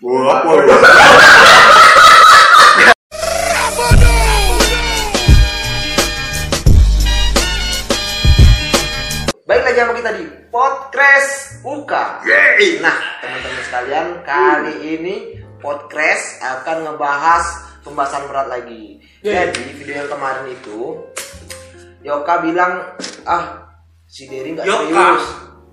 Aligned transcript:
Baik 0.00 0.16
lagi 9.60 9.76
sama 9.76 9.92
kita 9.92 10.16
di 10.16 10.24
Podcast 10.48 11.60
Uka. 11.60 12.24
Yeay. 12.24 12.80
Nah, 12.80 12.96
teman-teman 13.20 13.60
sekalian, 13.68 14.06
kali 14.24 14.74
ini 14.96 15.36
Podcast 15.60 16.40
akan 16.48 16.88
ngebahas 16.88 17.44
pembahasan 17.84 18.24
berat 18.24 18.48
lagi. 18.48 19.04
Jadi, 19.20 19.84
video 19.84 20.00
yang 20.00 20.08
kemarin 20.08 20.48
itu 20.48 20.96
Yoka 22.00 22.40
bilang, 22.40 22.96
"Ah, 23.28 23.68
si 24.08 24.24
Derry 24.32 24.56
nggak 24.56 24.64
Yoka? 24.64 24.80
serius." 24.80 25.24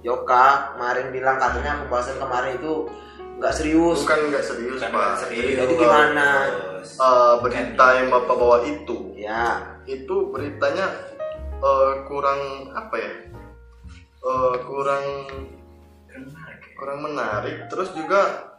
Yoka 0.03 0.75
kemarin 0.75 1.15
bilang 1.15 1.39
katanya 1.39 1.79
pembahasan 1.79 2.19
kemarin 2.19 2.59
itu 2.59 2.91
nggak 3.37 3.53
serius. 3.53 3.99
Bukan 4.03 4.19
nggak 4.29 4.45
serius, 4.45 4.79
Bukan 4.81 4.91
Pak. 4.91 5.11
serius. 5.21 5.57
Jadi 5.61 5.73
gimana? 5.77 6.27
Eh, 6.87 7.33
berita 7.43 7.85
yang 7.99 8.07
Bapak 8.09 8.35
bawa 8.35 8.57
itu, 8.63 9.11
Ya, 9.13 9.77
itu 9.85 10.31
beritanya 10.31 10.87
eh, 11.57 11.91
kurang 12.05 12.39
apa 12.73 12.95
ya? 12.97 13.11
Eh, 14.17 14.55
kurang 14.65 15.05
kurang 16.77 16.99
menarik. 17.01 17.69
Terus 17.69 17.93
juga 17.93 18.53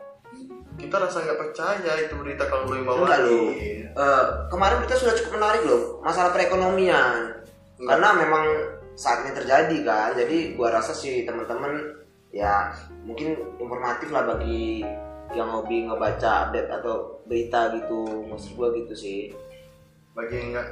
kita 0.79 0.95
rasa 0.95 1.27
nggak 1.27 1.41
percaya 1.41 1.93
itu 1.99 2.15
berita 2.15 2.47
kalau 2.47 2.71
lu 2.71 2.79
yang 2.79 2.87
bawa. 2.87 2.99
enggak 3.03 3.21
loh. 3.27 3.47
Eh, 3.89 4.25
kemarin 4.47 4.79
kita 4.87 4.95
sudah 4.95 5.15
cukup 5.19 5.33
menarik 5.43 5.63
loh 5.67 5.83
masalah 6.03 6.31
perekonomian. 6.31 7.35
Enggak. 7.79 7.99
Karena 7.99 8.09
memang 8.15 8.45
saat 8.95 9.27
ini 9.27 9.33
terjadi 9.35 9.77
kan. 9.83 10.11
Jadi 10.15 10.55
gua 10.55 10.75
rasa 10.75 10.95
sih 10.95 11.23
teman-teman 11.23 11.99
ya 12.29 12.77
mungkin 13.09 13.37
informatif 13.57 14.13
lah 14.13 14.25
bagi 14.29 14.85
yang 15.37 15.49
hobi 15.53 15.85
ngebaca 15.85 16.49
update 16.49 16.71
atau 16.73 17.21
berita 17.29 17.73
gitu. 17.77 18.25
Maksud 18.29 18.57
gua 18.57 18.73
gitu 18.73 18.95
sih. 18.97 19.33
Bagi 20.17 20.35
yang 20.41 20.49
nggak 20.57 20.69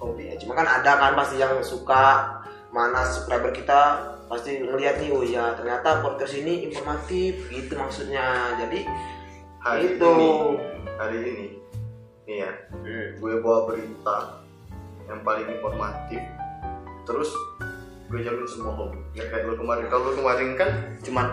hobi 0.00 0.32
Ya, 0.32 0.34
cuma 0.40 0.56
kan 0.56 0.64
ada 0.64 0.96
kan 0.96 1.12
pasti 1.12 1.36
yang 1.36 1.60
suka 1.60 2.36
mana 2.72 3.04
subscriber 3.04 3.52
kita 3.52 3.80
pasti 4.30 4.62
ngeliat 4.62 5.02
nih 5.02 5.10
oh 5.10 5.26
ya 5.26 5.58
ternyata 5.58 6.06
podcast 6.06 6.38
ini 6.38 6.70
informatif 6.70 7.50
gitu 7.50 7.72
maksudnya. 7.76 8.56
Jadi 8.56 8.86
hari 9.60 9.98
itu 9.98 10.06
ini, 10.06 10.30
hari 10.96 11.16
ini, 11.20 11.46
nih 12.24 12.36
ya, 12.46 12.52
Hmm. 12.80 13.06
gue 13.20 13.32
bawa 13.44 13.68
berita 13.68 14.40
yang 15.10 15.20
paling 15.26 15.50
informatif. 15.50 16.22
Terus 17.04 17.28
gue 18.10 18.20
jamin 18.26 18.46
semua 18.50 18.74
hobi. 18.74 18.98
Nggak 19.14 19.26
kayak 19.30 19.44
lu 19.46 19.54
kemarin. 19.54 19.84
Kalau 19.86 20.02
lu 20.10 20.12
kemarin 20.18 20.48
kan 20.58 20.70
cuman 21.06 21.26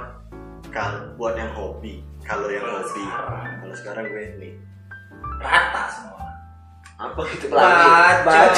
kalau 0.69 1.09
buat 1.17 1.33
yang 1.33 1.49
hobi. 1.57 2.05
Kalau 2.21 2.45
yang 2.47 2.61
Kalau 2.61 2.85
hobi. 2.85 3.03
Kalau 3.65 3.75
sekarang 3.75 4.05
gue 4.13 4.23
nih. 4.37 4.53
rata 5.37 5.85
semua 5.93 6.17
apa 6.97 7.21
gitu 7.29 7.45
Baca. 7.53 8.25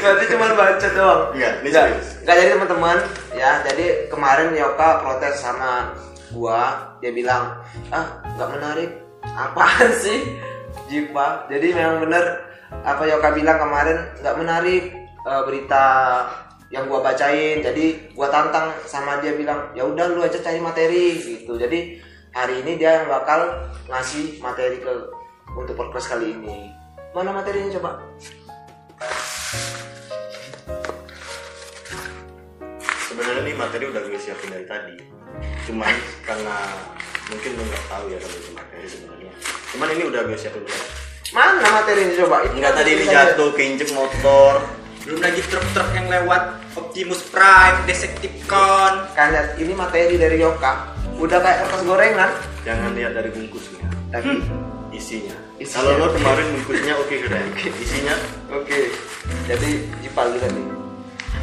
berarti 0.00 0.24
cuma 0.32 0.46
baca 0.56 0.88
doang 0.96 1.22
Enggak, 1.36 1.52
ini 1.60 1.68
Enggak, 1.68 1.86
enggak 2.24 2.36
jadi 2.40 2.50
teman-teman 2.56 2.98
ya 3.36 3.50
jadi 3.68 3.86
kemarin 4.08 4.56
Yoka 4.56 5.04
protes 5.04 5.36
sama 5.36 5.92
gua 6.32 6.96
dia 7.04 7.12
bilang 7.12 7.60
ah 7.92 8.24
nggak 8.24 8.50
menarik 8.56 8.90
apaan 9.36 9.90
sih 10.00 10.40
Jipa 10.88 11.44
jadi 11.52 11.76
memang 11.76 12.08
bener 12.08 12.24
apa 12.80 13.02
Yoka 13.04 13.36
bilang 13.36 13.60
kemarin 13.60 13.98
nggak 14.24 14.36
menarik 14.40 14.84
eh, 15.26 15.42
berita 15.42 15.86
yang 16.70 16.86
gua 16.86 17.02
bacain 17.02 17.62
jadi 17.62 18.14
gua 18.14 18.30
tantang 18.30 18.70
sama 18.86 19.18
dia 19.18 19.34
bilang 19.34 19.70
ya 19.74 19.82
udah 19.86 20.14
lu 20.14 20.22
aja 20.22 20.38
cari 20.38 20.58
materi 20.62 21.18
gitu 21.18 21.58
jadi 21.58 21.98
hari 22.30 22.62
ini 22.62 22.78
dia 22.78 23.02
yang 23.02 23.06
bakal 23.10 23.70
ngasih 23.90 24.38
materi 24.38 24.78
ke 24.82 24.92
untuk 25.54 25.74
podcast 25.74 26.14
kali 26.14 26.34
ini 26.34 26.70
mana 27.14 27.34
materinya 27.34 27.74
coba 27.78 27.90
Sebenarnya 33.06 33.48
nih 33.48 33.56
materi 33.56 33.84
udah 33.88 34.00
gue 34.04 34.20
siapin 34.20 34.52
dari 34.52 34.68
tadi. 34.68 34.96
Cuman 35.64 35.88
karena 36.20 36.56
mungkin 37.32 37.50
lu 37.56 37.64
nggak 37.64 37.84
tahu 37.88 38.04
ya 38.12 38.18
kalau 38.20 38.36
itu 38.36 38.50
materi 38.52 38.84
sebenarnya. 38.84 39.32
Cuman 39.72 39.88
ini 39.96 40.02
udah 40.04 40.20
gue 40.28 40.36
siapin 40.36 40.60
dulu. 40.60 40.84
mana 41.34 41.58
materinya 41.82 42.22
coba 42.22 42.46
Itu 42.46 42.54
Enggak 42.54 42.70
kan 42.70 42.78
tadi 42.78 42.90
ini 42.92 43.04
jatuh 43.08 43.50
keinjek 43.56 43.90
motor. 43.96 44.52
Belum 45.06 45.22
lagi 45.22 45.38
truk-truk 45.46 45.88
yang 45.94 46.10
lewat 46.10 46.42
Optimus 46.74 47.22
Prime 47.30 47.78
Decepticon. 47.86 49.06
Kan 49.14 49.30
lihat, 49.30 49.54
ini 49.54 49.70
materi 49.70 50.18
dari 50.18 50.42
Yoka. 50.42 50.98
Udah 51.22 51.38
kayak 51.38 51.62
kertas 51.62 51.82
gorengan. 51.86 52.30
Jangan 52.66 52.90
lihat 52.98 53.14
dari 53.14 53.30
bungkusnya, 53.30 53.86
tapi 54.10 54.42
isinya. 54.90 55.38
Isinya. 55.62 55.78
Kalau 55.78 55.94
lo 56.02 56.06
kemarin 56.10 56.46
bungkusnya 56.58 56.94
oke 56.98 57.14
keren. 57.22 57.46
Isinya? 57.78 58.14
Oke. 58.50 58.90
Jadi 59.46 59.86
Jipal 60.02 60.34
lihat 60.34 60.50
nih. 60.50 60.66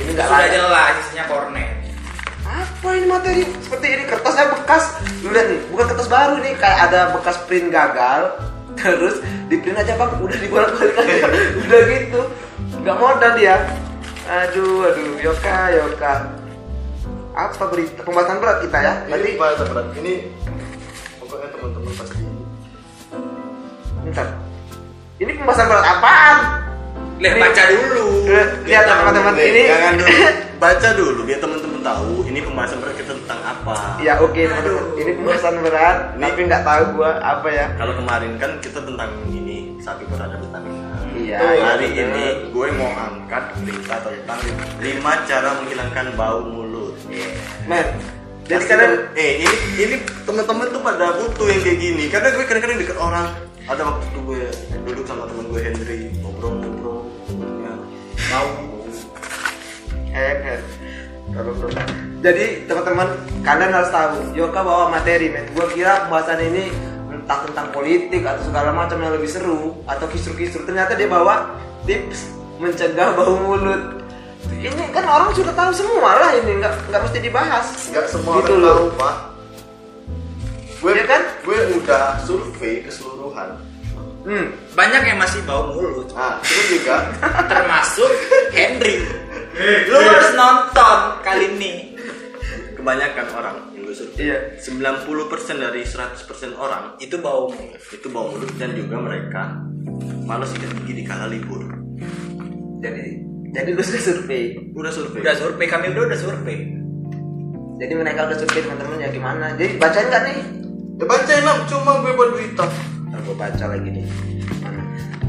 Ini 0.03 0.09
nggak 0.11 0.27
sudah 0.27 0.43
layak. 0.43 0.51
jelas 0.51 0.93
isinya 1.07 1.25
kornet. 1.31 1.71
Apa 2.43 2.87
ini 2.99 3.07
materi? 3.07 3.41
Seperti 3.63 3.87
ini 3.87 4.03
kertasnya 4.11 4.45
bekas. 4.51 4.83
Lu 5.23 5.31
lihat 5.31 5.47
nih 5.47 5.59
bukan 5.71 5.85
kertas 5.87 6.09
baru 6.11 6.35
nih. 6.43 6.53
Kayak 6.59 6.79
ada 6.91 6.99
bekas 7.15 7.39
print 7.47 7.71
gagal. 7.71 8.21
Terus 8.75 9.23
di 9.47 9.55
print 9.55 9.79
aja 9.79 9.95
bang. 9.95 10.11
Udah 10.19 10.37
dibolak 10.37 10.71
balik 10.75 10.99
aja. 10.99 11.31
Udah 11.63 11.81
gitu 11.87 12.21
nggak 12.81 12.97
modal 12.97 13.31
dia. 13.37 13.55
Aduh 14.23 14.87
aduh 14.89 15.19
Yoka 15.19 15.57
Yoka. 15.69 16.13
Apa 17.33 17.63
berita? 17.69 18.01
Pembahasan 18.05 18.37
berat 18.41 18.57
kita 18.61 18.77
ya? 18.77 18.93
Tadi 19.05 19.21
ini 19.21 19.31
bahasa 19.37 19.63
berat. 19.65 19.85
Ini 19.97 20.13
pokoknya 21.17 21.47
teman-teman 21.53 21.93
pasti 21.97 22.23
bentar. 24.05 24.27
Ini 25.17 25.31
pembahasan 25.37 25.65
berat 25.69 25.85
apaan? 25.85 26.37
Lihat 27.21 27.35
baca 27.39 27.63
dulu. 27.69 28.05
Lihat 28.27 28.49
Biar 28.65 28.83
teman-teman. 28.85 29.33
Ini 29.37 29.61
jangan 29.69 29.93
dulu. 29.97 30.09
Baca 30.63 30.89
dulu 30.95 31.27
biar 31.27 31.43
teman-teman 31.43 31.83
tahu 31.83 32.23
ini 32.23 32.39
pembahasan 32.39 32.79
berat 32.79 32.95
kita 32.95 33.11
tentang 33.11 33.35
apa. 33.43 33.99
ya 33.99 34.15
oke 34.23 34.39
teman-teman. 34.39 34.85
Ini 34.95 35.11
pembahasan 35.19 35.55
berat 35.59 35.97
Ini- 36.15 36.23
tapi 36.23 36.39
nggak 36.47 36.63
tahu 36.63 36.83
gua 36.95 37.11
apa 37.19 37.47
ya. 37.51 37.65
Kalau 37.75 37.93
kemarin 37.99 38.31
kan 38.39 38.51
kita 38.63 38.79
tentang 38.79 39.11
ini 39.27 39.75
sapi 39.83 40.07
berada 40.07 40.39
vitamina. 40.39 40.82
Iya, 41.23 41.39
iya, 41.39 41.63
hari 41.63 41.87
ini 41.95 42.25
gue 42.51 42.67
mau 42.75 42.91
angkat 42.91 43.55
berita 43.63 43.95
tentang 44.03 44.39
5 44.83 44.83
cara 45.23 45.49
menghilangkan 45.63 46.05
bau 46.19 46.43
mulut. 46.43 46.99
men 47.63 47.87
jadi 48.43 48.59
Pasti 48.59 48.71
kalian 48.75 48.91
kan- 48.91 49.15
eh 49.15 49.31
ini 49.39 49.57
ini 49.79 49.95
teman-teman 50.27 50.67
tuh 50.67 50.81
pada 50.83 51.15
butuh 51.15 51.47
yang 51.47 51.63
kayak 51.63 51.79
gini. 51.79 52.03
Karena 52.11 52.27
gue 52.35 52.43
kadang-kadang 52.43 52.75
deket 52.75 52.97
orang. 52.99 53.27
Ada 53.63 53.81
waktu 53.87 54.03
itu 54.11 54.19
gue 54.27 54.41
duduk 54.83 55.05
sama 55.07 55.23
temen 55.31 55.47
gue 55.47 55.61
Henry 55.63 56.11
ngobrol-ngobrol. 56.19 57.07
Ya, 57.63 57.73
bau. 58.35 58.51
Eh. 60.11 60.59
Jadi 62.19 62.45
teman-teman 62.67 63.07
kalian 63.41 63.71
harus 63.71 63.91
tahu 63.91 64.35
Yoka 64.35 64.59
bawa 64.59 64.91
materi 64.91 65.31
men. 65.31 65.47
Gua 65.55 65.67
kira 65.71 66.05
pembahasan 66.05 66.39
ini 66.43 66.67
entah 67.23 67.39
tentang 67.47 67.71
politik 67.71 68.19
atau 68.27 68.43
segala 68.43 68.75
macam 68.75 68.99
yang 68.99 69.15
lebih 69.15 69.31
seru 69.31 69.79
atau 69.87 70.05
kisru-kisru. 70.11 70.67
Ternyata 70.67 70.99
dia 70.99 71.07
bawa 71.07 71.55
tips 71.87 72.35
mencegah 72.59 73.15
bau 73.15 73.39
mulut. 73.39 74.03
Ini 74.51 74.91
kan 74.91 75.07
orang 75.07 75.31
sudah 75.31 75.55
tahu 75.55 75.71
semua 75.71 76.19
lah 76.19 76.35
ini 76.35 76.59
nggak 76.59 76.91
nggak 76.91 77.01
mesti 77.07 77.19
dibahas. 77.23 77.67
Gak 77.95 78.11
semua 78.11 78.43
Gitu 78.43 78.59
orang 78.59 78.67
tahu 78.67 78.85
pak. 78.99 79.15
Gue 80.83 80.91
Iya 80.99 81.05
kan? 81.07 81.21
gue 81.47 81.57
udah 81.79 82.03
survei 82.27 82.83
keseluruhan. 82.83 83.55
Hmm. 84.23 84.55
banyak 84.71 85.03
yang 85.03 85.19
masih 85.19 85.43
bau 85.43 85.75
mulut 85.75 86.07
Nah, 86.15 86.39
terus 86.39 86.79
juga 86.79 87.11
termasuk 87.51 88.07
Henry 88.55 89.03
lu 89.91 89.99
harus 89.99 90.31
nonton 90.31 90.97
kali 91.19 91.51
ini 91.59 91.99
kebanyakan 92.79 93.27
orang 93.35 93.57
gue 93.93 94.01
survei 94.01 94.25
Iya. 94.25 94.39
90% 94.57 95.61
dari 95.61 95.81
100% 95.85 96.57
orang 96.57 96.97
itu 96.97 97.21
bau 97.21 97.53
mulut 97.53 97.77
itu 97.93 98.07
bau 98.09 98.33
mulut 98.33 98.49
dan 98.57 98.73
juga 98.73 98.97
mereka 98.97 99.61
malas 100.25 100.49
sikat 100.49 100.73
gigi 100.81 100.93
di 100.97 101.03
kala 101.05 101.29
libur. 101.29 101.61
Jadi 102.81 103.21
jadi 103.53 103.69
lu 103.69 103.85
sudah 103.85 104.01
survei. 104.01 104.57
Udah 104.73 104.89
survei. 104.89 105.21
udah 105.21 105.35
survei 105.37 105.67
kami 105.69 105.93
udah 105.93 106.09
udah 106.09 106.17
survei 106.17 106.73
Jadi 107.77 107.93
mereka 107.93 108.25
udah 108.25 108.37
survei 108.41 108.65
teman-teman 108.65 108.97
ya 108.97 109.09
gimana? 109.13 109.45
Jadi 109.53 109.77
bacain 109.77 110.09
nggak 110.09 110.23
nih? 110.25 110.37
Ya 110.97 111.05
bacain 111.05 111.43
lah, 111.45 111.55
cuma 111.69 111.91
gue 112.01 112.13
buat 112.17 112.29
berita. 112.33 112.65
Ntar 113.13 113.19
gue 113.29 113.35
baca 113.37 113.65
lagi 113.77 113.89
nih. 113.93 114.05
Mana? 114.61 114.81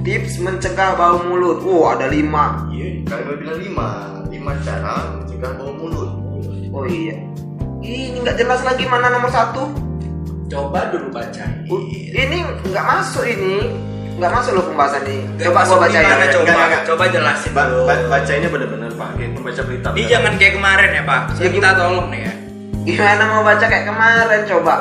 Tips 0.05 0.41
mencegah 0.41 0.97
bau 0.97 1.21
mulut. 1.25 1.61
Wow, 1.61 1.97
ada 1.97 2.09
lima. 2.09 2.69
Iya, 2.73 3.05
gue 3.05 3.37
bilang 3.41 3.61
lima, 3.61 3.89
lima 4.33 4.53
cara 4.65 5.21
mencegah 5.21 5.53
bau 5.57 5.73
mulut. 5.77 6.11
Oh 6.73 6.85
iya. 6.89 7.34
Ini 7.85 8.17
nggak 8.17 8.37
jelas 8.37 8.65
lagi 8.65 8.85
mana 8.89 9.13
nomor 9.13 9.29
satu. 9.29 9.69
coba 10.45 10.87
dulu 10.89 11.09
baca 11.11 11.45
Ini 12.09 12.37
nggak 12.65 12.85
masuk 12.85 13.25
ini. 13.27 13.69
Nggak 14.15 14.31
masuk 14.31 14.53
loh 14.55 14.65
pembahasan 14.71 15.03
ini. 15.05 15.27
Gak 15.35 15.51
Coba 15.51 15.61
gua 15.67 15.77
bacain. 15.83 16.07
gimana, 16.07 16.25
coba 16.31 16.53
enggak. 16.55 16.83
coba 16.87 17.05
jelasin 17.11 17.51
Ba 17.51 17.63
dulu 17.67 17.83
ba 17.83 17.95
bacanya 18.09 18.49
bener-bener 18.49 18.91
pak, 18.95 19.09
kayak 19.19 19.31
pembaca 19.35 19.63
berita. 19.67 19.89
ini 19.91 20.03
jangan 20.07 20.33
kayak 20.39 20.53
kemarin 20.55 20.91
ya 20.95 21.03
pak 21.03 21.21
Ya, 21.35 21.49
kita 21.51 21.69
tolong 21.75 22.07
nih 22.09 22.21
ya 22.23 22.33
Gimana 22.85 23.23
mau 23.27 23.43
baca 23.43 23.65
kayak 23.65 23.85
kemarin 23.85 24.41
coba? 24.47 24.75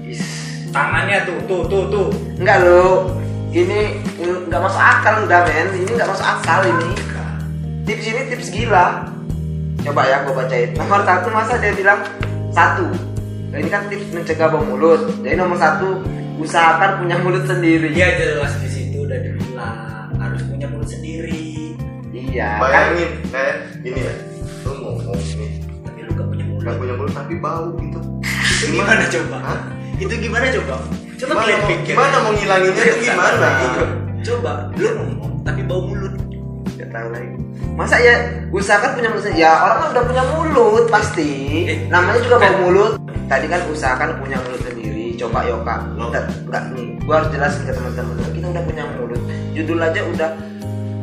Is. 0.00 0.22
Tangannya 0.70 1.18
tuh, 1.22 1.38
tuh, 1.44 1.62
tuh, 1.66 1.82
tuh. 1.90 2.08
Enggak 2.38 2.62
lo, 2.62 3.12
ini 3.50 3.98
ini 4.16 4.32
nggak 4.46 4.60
masuk 4.62 4.78
akal 4.80 5.14
udah 5.22 5.40
men, 5.44 5.68
ini 5.74 5.90
nggak 5.90 6.08
masuk 6.08 6.24
akal 6.24 6.60
ini. 6.64 6.90
Tips 7.84 8.06
ini 8.08 8.20
tips 8.30 8.48
gila. 8.48 9.10
Coba 9.84 10.00
ya 10.02 10.24
gue 10.24 10.32
bacain. 10.32 10.70
Nomor 10.74 11.00
satu 11.02 11.28
masa 11.28 11.60
dia 11.60 11.72
bilang 11.72 12.00
satu. 12.50 12.88
Nah, 13.52 13.58
ini 13.58 13.68
kan 13.68 13.86
tips 13.86 14.08
mencegah 14.10 14.48
bau 14.48 14.64
mulut. 14.64 15.12
Jadi 15.20 15.36
nomor 15.36 15.54
satu 15.54 16.00
usahakan 16.36 16.98
punya 16.98 17.16
mulut 17.20 17.44
sendiri. 17.44 17.92
Dia 17.92 18.16
jelas 18.16 18.56
di 18.58 18.68
situ 18.68 19.04
udah 19.04 19.18
dibilang 19.20 20.08
harus 20.16 20.42
punya 20.42 20.66
mulut 20.66 20.88
sendiri. 20.88 21.76
Iya. 22.10 22.48
Kan? 22.56 22.62
Bayangin, 22.62 23.10
kayak 23.28 23.56
gini 23.78 24.00
ya. 24.00 24.14
Lu 24.64 24.70
ngomong 24.74 25.18
nih, 25.36 25.50
Tapi 25.84 25.98
lu 26.00 26.10
gak 26.10 26.26
punya 26.26 26.44
mulut. 26.44 26.62
nggak 26.64 26.76
punya 26.80 26.94
mulut 26.96 27.12
tapi 27.12 27.34
bau 27.36 27.66
gitu. 27.76 27.98
Itu 28.56 28.66
gimana 28.72 29.04
coba? 29.04 29.36
Hah? 29.38 29.60
Itu 29.94 30.14
gimana 30.16 30.46
coba? 30.50 30.74
Coba 31.14 31.30
Gimana 31.30 31.38
kalian 31.38 31.60
mau- 31.60 31.68
pikir. 31.70 31.92
gimana 31.92 32.16
mau 32.18 32.32
ngilanginnya 32.32 32.82
tuh 32.82 32.98
gimana? 32.98 33.48
Coba 34.24 34.52
lu 34.72 34.88
ngomong 34.90 35.32
tapi 35.44 35.60
bau 35.62 35.80
mulut. 35.84 36.14
Gak 36.74 36.88
tahu 36.90 37.08
lagi. 37.12 37.28
Masa 37.74 37.98
ya 37.98 38.14
usahakan 38.54 38.94
punya 38.94 39.10
mulut? 39.10 39.34
Ya 39.34 39.50
orang 39.58 39.78
kan 39.82 39.88
udah 39.98 40.04
punya 40.06 40.22
mulut 40.30 40.86
pasti. 40.86 41.30
Eh, 41.66 41.78
Namanya 41.90 42.22
juga 42.22 42.36
kan- 42.38 42.54
bau 42.54 42.70
mulut. 42.70 42.92
Tadi 43.26 43.46
kan 43.50 43.60
usahakan 43.66 44.22
punya 44.22 44.38
mulut 44.46 44.62
sendiri. 44.62 45.18
Coba 45.18 45.42
Yoka. 45.42 45.76
Loh. 45.98 46.06
Enggak, 46.10 46.24
enggak 46.46 46.64
nih. 46.70 46.86
Gua 47.02 47.14
harus 47.18 47.28
jelasin 47.34 47.62
ke 47.66 47.72
teman-teman. 47.74 48.14
Kita 48.30 48.46
udah 48.46 48.62
punya 48.62 48.84
mulut. 48.94 49.20
Judul 49.50 49.78
aja 49.82 50.00
udah 50.06 50.30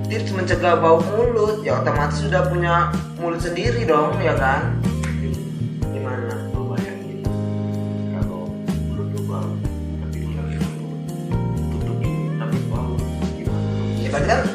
tips 0.07 0.31
mencegah 0.31 0.73
bau 0.79 1.00
mulut. 1.03 1.59
Ya 1.59 1.75
otomatis 1.75 2.23
sudah 2.23 2.47
punya 2.47 2.88
mulut 3.19 3.44
sendiri 3.44 3.83
dong, 3.83 4.15
ya 4.24 4.31
kan? 4.39 4.79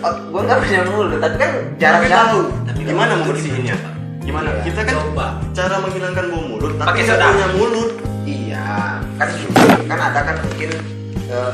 Kan 0.07 0.15
gua 0.27 0.41
nggak 0.43 0.59
punya 0.61 0.81
mulut, 0.87 1.19
tapi 1.19 1.37
kan 1.37 1.51
Tapi 1.51 1.77
jarang-jarang. 1.77 2.29
tahu 2.29 2.41
Tapi 2.65 2.81
gimana 2.83 3.13
mau 3.15 3.27
bersihinnya? 3.27 3.77
Gimana? 4.21 4.49
Iya. 4.51 4.63
Kita 4.65 4.81
kan 4.83 4.95
Coba. 4.97 5.27
cara 5.53 5.77
menghilangkan 5.79 6.25
bau 6.27 6.43
mulut 6.45 6.73
tapi 6.75 6.89
Pakai 6.89 7.03
soda. 7.05 7.27
punya 7.29 7.49
mulut. 7.53 7.91
Iya, 8.25 8.67
kan. 9.17 9.29
Kan 9.87 9.99
ada 10.01 10.21
kan 10.23 10.37
mungkin 10.41 10.71
eh, 11.27 11.53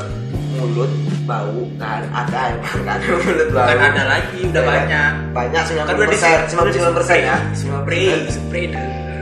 mulut 0.53 0.91
bau 1.23 1.59
kan 1.75 2.01
ada 2.09 2.39
emang 2.51 2.81
kan 2.83 2.97
mulut 2.99 3.49
bau. 3.51 3.67
Kan 3.67 3.79
ada 3.79 4.03
lagi, 4.07 4.39
udah 4.43 4.53
Ya 4.53 4.59
kan? 4.59 4.73
banyak. 4.73 5.11
Banyak 5.31 5.63
Kan 5.63 5.83
udah 5.91 5.95
90 5.95 6.11
persen, 6.11 6.37
99 6.49 6.97
persen 6.97 7.17
ya. 7.21 7.37
Spray, 7.53 8.09
spray. 8.27 8.67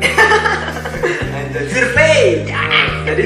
Survei. 1.72 2.48
Jadi 3.04 3.24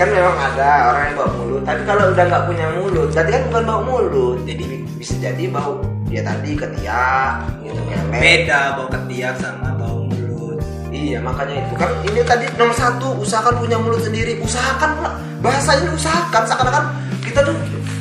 kan 0.00 0.08
memang 0.08 0.32
ada 0.32 0.68
orang 0.88 1.04
yang 1.12 1.16
bau 1.20 1.30
mulut. 1.36 1.62
Tapi 1.68 1.82
kalau 1.84 2.04
udah 2.08 2.24
nggak 2.24 2.44
punya 2.48 2.66
mulut, 2.72 3.08
berarti 3.12 3.30
kan 3.36 3.42
bukan 3.52 3.64
bau 3.68 3.82
mulut. 3.84 4.38
Jadi 4.48 4.62
bisa 4.96 5.14
jadi 5.20 5.44
bau 5.52 5.84
ya 6.08 6.24
tadi 6.24 6.56
ketiak 6.56 7.32
gitu 7.60 7.80
memek. 7.84 8.20
Beda 8.20 8.80
bau 8.80 8.88
ketiak 8.88 9.36
sama 9.36 9.76
bau 9.76 10.08
mulut. 10.08 10.56
Iya 10.88 11.20
makanya 11.20 11.68
itu 11.68 11.74
kan 11.76 11.90
ini 12.08 12.20
tadi 12.24 12.44
nomor 12.56 12.72
satu 12.72 13.20
usahakan 13.20 13.60
punya 13.60 13.76
mulut 13.76 14.00
sendiri 14.00 14.40
usahakan 14.40 14.90
pula 14.96 15.10
bahasanya 15.44 15.92
usahakan 15.92 16.42
seakan-akan 16.48 16.84
kita 17.20 17.40
tuh 17.46 17.54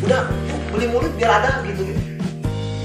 udah 0.07 0.25
"Yuk, 0.49 0.59
beli 0.73 0.87
mulut 0.89 1.11
biar 1.19 1.37
ada 1.43 1.61
gitu 1.67 1.83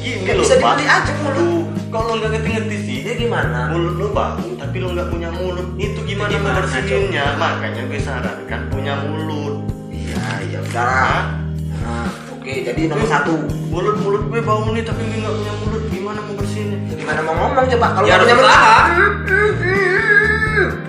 Gini 0.05 0.21
Nggak 0.29 0.35
loh, 0.37 0.43
bisa 0.45 0.55
dibeli 0.61 0.85
aja 0.85 1.13
mulut. 1.25 1.64
Kalau 1.95 2.19
nggak 2.19 2.27
ngerti-ngerti 2.35 2.77
sih, 2.83 2.97
ini 3.07 3.13
gimana 3.15 3.71
mulut 3.71 3.95
lu 3.95 4.11
bau 4.11 4.43
tapi 4.59 4.83
lu 4.83 4.99
nggak 4.99 5.15
punya 5.15 5.31
mulut. 5.31 5.79
Itu 5.79 6.03
gimana, 6.03 6.27
gimana, 6.27 6.59
bersihinnya? 6.67 7.39
Makanya 7.39 7.83
gue 7.87 8.01
sarankan 8.03 8.61
punya 8.67 8.99
mulut. 9.07 9.63
iya 9.95 10.43
iya 10.43 10.59
udah 10.59 11.39
nah, 11.87 12.11
oke 12.35 12.51
jadi 12.51 12.91
nomor 12.91 13.07
satu 13.07 13.47
Mulut 13.71 13.95
mulut 14.03 14.27
gue 14.27 14.43
bau 14.43 14.67
nih 14.75 14.83
tapi 14.83 15.07
gue 15.07 15.23
nggak 15.23 15.35
punya 15.39 15.55
mulut. 15.63 15.83
Gimana 15.87 16.19
mau 16.19 16.35
bersihinnya? 16.35 16.79
gimana 16.99 17.21
mau 17.23 17.35
ngomong 17.39 17.67
coba 17.79 17.87
kalau 17.95 18.07
Ya 18.11 18.17
punya 18.19 18.35
mulut 18.43 19.15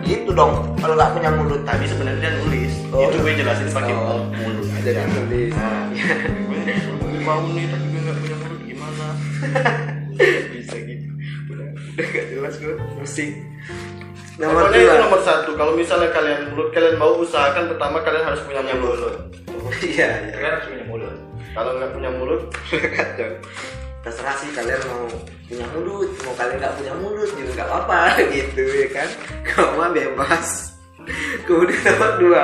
gitu 0.05 0.31
dong 0.33 0.53
kalau 0.81 0.93
nggak 0.97 1.11
punya 1.13 1.29
mulut 1.37 1.61
Tapi 1.69 1.85
sebenarnya 1.85 2.17
dia 2.17 2.31
nulis. 2.41 2.73
Oh. 2.89 3.05
Itu 3.05 3.21
gue 3.21 3.33
jelasin 3.45 3.69
pakai 3.69 3.93
Oh. 3.93 4.25
mulut. 4.33 4.65
Jadi 4.81 5.05
nulis. 5.05 5.53
Nah, 5.53 5.85
gue, 6.49 6.61
gue 6.97 7.21
bau 7.21 7.45
nih 7.53 7.65
tapi 7.69 7.85
gue 7.93 8.01
nggak 8.01 8.17
punya 8.25 8.35
mulut. 8.41 8.61
Gimana? 8.65 9.05
Udah 11.95 12.07
gak 12.11 12.25
jelas 12.27 12.53
gue 12.59 12.75
musik 12.99 13.31
nomor 14.35 14.67
Pokoknya 14.67 14.79
itu 14.83 14.91
dua. 14.91 14.99
nomor 15.07 15.21
satu. 15.23 15.51
Kalau 15.55 15.71
misalnya 15.79 16.09
kalian 16.11 16.51
mulut 16.51 16.67
kalian 16.75 16.95
bau, 16.99 17.23
usahakan 17.23 17.71
pertama 17.71 18.03
kalian 18.03 18.25
harus 18.27 18.41
punya 18.43 18.61
mulut. 18.67 19.15
iya 19.79 20.11
iya 20.27 20.35
Kalian 20.35 20.51
harus 20.59 20.67
punya 20.67 20.85
mulut. 20.85 21.15
Kalau 21.55 21.71
nggak 21.79 21.91
punya 21.95 22.09
mulut, 22.11 22.41
kacau. 22.99 23.31
Terserah 24.03 24.35
sih 24.35 24.51
kalian 24.51 24.81
mau 24.91 25.07
punya 25.47 25.65
mulut. 25.71 26.09
Mau 26.27 26.35
kalian 26.35 26.57
nggak 26.59 26.75
punya 26.75 26.93
mulut 26.99 27.29
juga 27.31 27.51
nggak 27.55 27.69
apa 27.79 27.99
gitu 28.35 28.63
ya 28.75 28.87
kan? 28.91 29.09
Kamu 29.47 29.71
mah 29.79 29.89
bebas. 29.95 30.47
Kemudian 31.47 31.79
nomor 31.87 32.11
dua. 32.19 32.43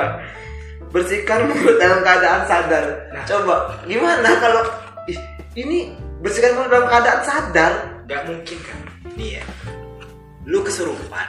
Bersihkan 0.96 1.40
mulut 1.44 1.76
dalam 1.76 2.00
keadaan 2.00 2.42
sadar. 2.48 2.84
Coba 3.28 3.76
gimana 3.84 4.32
kalau 4.40 4.64
ih, 5.12 5.20
ini 5.60 5.92
bersihkan 6.24 6.56
mulut 6.56 6.72
dalam 6.72 6.88
keadaan 6.88 7.20
sadar? 7.20 7.72
Gak 8.08 8.24
mungkin 8.24 8.58
kan? 8.64 8.80
Nih 9.14 9.38
ya. 9.38 9.44
Lu 10.44 10.60
kesurupan. 10.60 11.28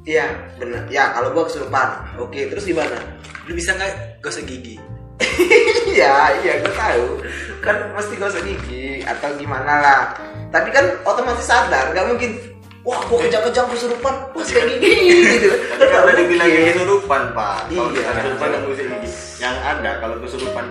iya 0.00 0.32
benar 0.56 0.88
ya 0.88 1.12
kalau 1.12 1.28
gua 1.30 1.44
kesurupan 1.44 1.88
oke 2.16 2.32
terus 2.48 2.64
gimana 2.64 2.96
Lu 3.44 3.52
bisa 3.52 3.76
nggak 3.76 4.24
gosok 4.24 4.48
gigi? 4.48 4.80
iya 5.92 6.32
iya 6.40 6.56
gue 6.56 6.72
tahu 6.72 7.20
kan 7.60 7.92
mesti 7.92 8.16
gosok 8.16 8.40
gigi 8.40 9.04
atau 9.04 9.28
gimana 9.36 9.76
lah 9.76 10.02
tapi 10.48 10.72
kan 10.72 10.88
otomatis 11.04 11.44
sadar 11.44 11.92
nggak 11.92 12.06
mungkin 12.08 12.32
wah 12.80 12.96
gue 13.04 13.28
kejang-kejang 13.28 13.68
kesurupan 13.68 14.14
wah 14.32 14.40
kayak 14.40 14.80
gigi 14.80 14.88
gitu 15.36 15.48
Tapi 15.52 15.84
Kan 15.84 16.00
nggak 16.00 16.16
dibilang 16.16 16.48
kesurupan 16.48 17.22
pak 17.36 17.56
Kalau 17.68 17.88
Iya. 17.92 18.10
kesurupan 18.16 18.48
yang 18.48 18.64
gigi 18.72 19.10
Yang 19.36 19.56
ada 19.60 19.90
kalau 20.00 20.16
kesurupan 20.24 20.64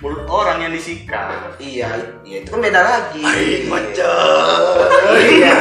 Mulut 0.00 0.24
orang 0.32 0.64
yang 0.64 0.72
disikat. 0.72 1.60
Iya 1.60 1.92
iya 2.24 2.40
itu 2.40 2.48
kan 2.48 2.60
beda 2.64 2.80
lagi. 2.80 3.20
Baik 3.20 3.68
macam 3.68 4.16
iya. 5.20 5.52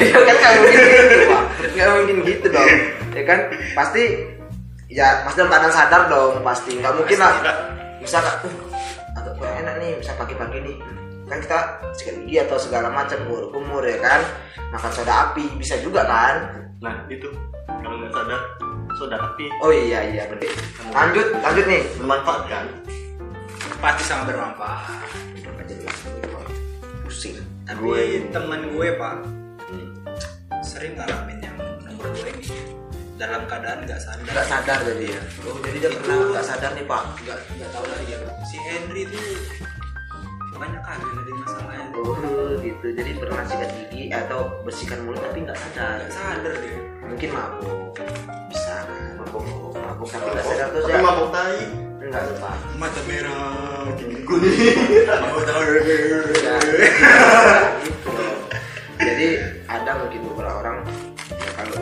Iya 0.00 0.16
kan 0.24 0.34
nggak 0.40 0.52
mungkin 0.56 0.80
gitu 0.88 1.16
pak. 1.28 1.42
Nggak 1.76 1.88
mungkin 1.92 2.16
gitu 2.24 2.46
dong. 2.48 2.70
Ya 3.12 3.22
kan? 3.28 3.38
Pasti 3.76 4.02
ya 4.88 5.20
pasti 5.28 5.36
dalam 5.36 5.52
keadaan 5.52 5.74
sadar 5.76 6.02
dong 6.08 6.40
pasti. 6.40 6.80
Nggak 6.80 6.96
mungkin 6.96 7.18
lah. 7.20 7.32
Misalkan 8.00 8.34
uh, 8.48 9.20
agak 9.20 9.36
kurang 9.36 9.56
enak 9.60 9.74
nih 9.76 9.90
bisa 10.00 10.16
pagi-pagi 10.16 10.58
nih. 10.64 10.76
Kan 11.28 11.38
kita 11.44 11.58
sikat 12.00 12.14
gigi 12.24 12.40
atau 12.40 12.56
segala 12.56 12.88
macam 12.88 13.20
kumur 13.28 13.52
kumur 13.52 13.84
ya 13.84 14.00
kan? 14.00 14.24
Makan 14.72 14.90
soda 14.96 15.28
api 15.28 15.44
bisa 15.60 15.76
juga 15.84 16.08
kan? 16.08 16.56
Nah 16.80 17.04
itu. 17.12 17.28
Kalau 17.68 18.00
nggak 18.00 18.16
sadar 18.16 18.40
Soda 18.96 19.20
api. 19.20 19.52
Oh 19.60 19.68
iya 19.68 20.08
iya 20.08 20.24
berarti 20.24 20.48
lanjut 20.88 21.26
lanjut 21.44 21.64
nih. 21.68 21.84
Bermanfaat 22.00 22.48
kan 22.48 22.64
Pasti 23.78 24.02
sangat 24.04 24.24
bermanfaat. 24.32 25.08
Pusing? 27.04 27.36
Tapi 27.64 27.78
Gue- 27.80 28.28
temen 28.28 28.60
gue 28.70 28.88
pak 28.96 29.16
sering 30.64 30.96
ngalamin 30.96 31.38
yang 31.38 31.56
nomor 31.84 32.08
dua 32.10 32.28
ini. 32.32 32.48
Dalam 33.14 33.46
keadaan 33.46 33.84
nggak 33.84 34.00
sadar. 34.00 34.26
nggak 34.26 34.48
sadar 34.48 34.78
jadi 34.82 35.06
ya? 35.12 35.20
Oh 35.46 35.56
jadi 35.60 35.76
dia 35.78 35.90
pernah 35.92 36.16
nggak 36.34 36.44
sadar 36.44 36.70
nih 36.74 36.84
pak. 36.84 37.02
Nggak 37.22 37.38
nggak 37.54 37.70
tahu 37.70 37.84
lagi 37.86 38.06
ya. 38.10 38.18
Si 38.42 38.56
Henry 38.58 39.02
itu 39.06 39.20
banyak 40.54 40.82
kali 40.82 41.04
ada 41.04 41.32
masalahnya. 41.36 41.86
oh 41.94 42.16
gitu. 42.58 42.86
Jadi 42.90 43.10
pernah 43.20 43.44
sikat 43.44 43.70
gigi 43.76 44.04
atau 44.10 44.40
bersihkan 44.64 44.98
mulut 45.04 45.20
tapi 45.20 45.38
nggak 45.44 45.58
sadar. 45.60 45.94
Nggak 46.00 46.12
sadar 46.12 46.54
dia. 46.58 46.78
mungkin 47.04 47.28
mabuk. 47.30 47.92
Bisa. 48.50 48.74
Kan 48.82 49.20
mabuk. 49.20 49.44
Mabuk 49.76 50.08
tapi 50.10 50.26
nggak 50.26 50.46
sadar 50.48 50.66
terus 50.72 50.84
Tapi 50.88 50.96
ya 50.96 51.00
mabuk 51.04 51.28
tai 51.30 51.60
enggak 52.08 52.24
lupa 52.30 52.52
Mata 52.76 53.00
merah, 53.08 53.88
gigi 53.96 54.20
Kuning 54.24 54.78
gitu. 54.92 55.14
jadi 59.00 59.28
ada 59.68 59.90
mungkin 60.00 60.20
beberapa 60.32 60.56
orang 60.60 60.76
ya 61.32 61.50
kalau 61.56 61.80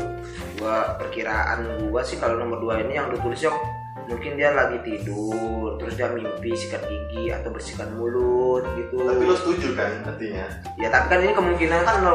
gua 0.59 0.97
perkiraan 0.99 1.91
gua 1.91 2.03
sih 2.07 2.19
kalau 2.19 2.39
nomor 2.39 2.59
dua 2.63 2.75
ini 2.83 2.99
yang 2.99 3.11
ditulis 3.11 3.43
yok 3.43 3.82
mungkin 4.03 4.35
dia 4.35 4.51
lagi 4.51 4.81
tidur 4.83 5.77
terus 5.77 5.95
dia 5.95 6.09
mimpi 6.09 6.53
sikat 6.53 6.83
gigi 6.83 7.29
atau 7.29 7.49
bersihkan 7.49 7.93
mulut 7.93 8.65
gitu. 8.75 8.99
Tapi 8.99 9.23
lo 9.23 9.35
setuju 9.35 9.69
kan 9.73 9.91
artinya? 10.05 10.47
Ya 10.75 10.89
tapi 10.89 11.07
kan 11.09 11.19
ini 11.21 11.33
kemungkinan 11.33 11.81
kan 11.83 11.97
0,00000 12.03 12.15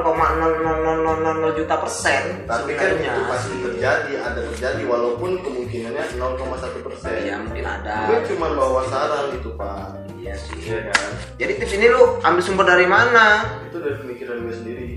juta 1.54 1.76
persen 1.78 2.24
Tapi 2.44 2.72
kan 2.72 2.88
sebenarnya. 2.92 3.12
itu 3.12 3.22
pasti 3.24 3.56
terjadi 3.60 4.12
Ada 4.20 4.40
terjadi 4.48 4.82
Walaupun 4.84 5.32
kemungkinannya 5.40 6.04
0,1 6.14 6.82
persen. 6.82 7.18
Ya 7.24 7.36
mungkin 7.38 7.64
ada. 7.64 7.96
Gue 8.06 8.20
cuma 8.28 8.48
bawa 8.50 8.82
saran 8.86 9.32
gitu 9.32 9.54
pak. 9.54 9.98
Iya 10.18 10.34
sih. 10.36 10.58
Iya 10.60 10.90
kan? 10.90 11.10
Jadi 11.38 11.52
tips 11.56 11.74
ini 11.74 11.88
lu 11.88 12.02
ambil 12.20 12.42
sumber 12.42 12.66
dari 12.66 12.86
mana? 12.86 13.46
Itu 13.64 13.78
dari 13.80 13.96
pemikiran 13.98 14.36
gue 14.40 14.54
sendiri. 14.54 14.88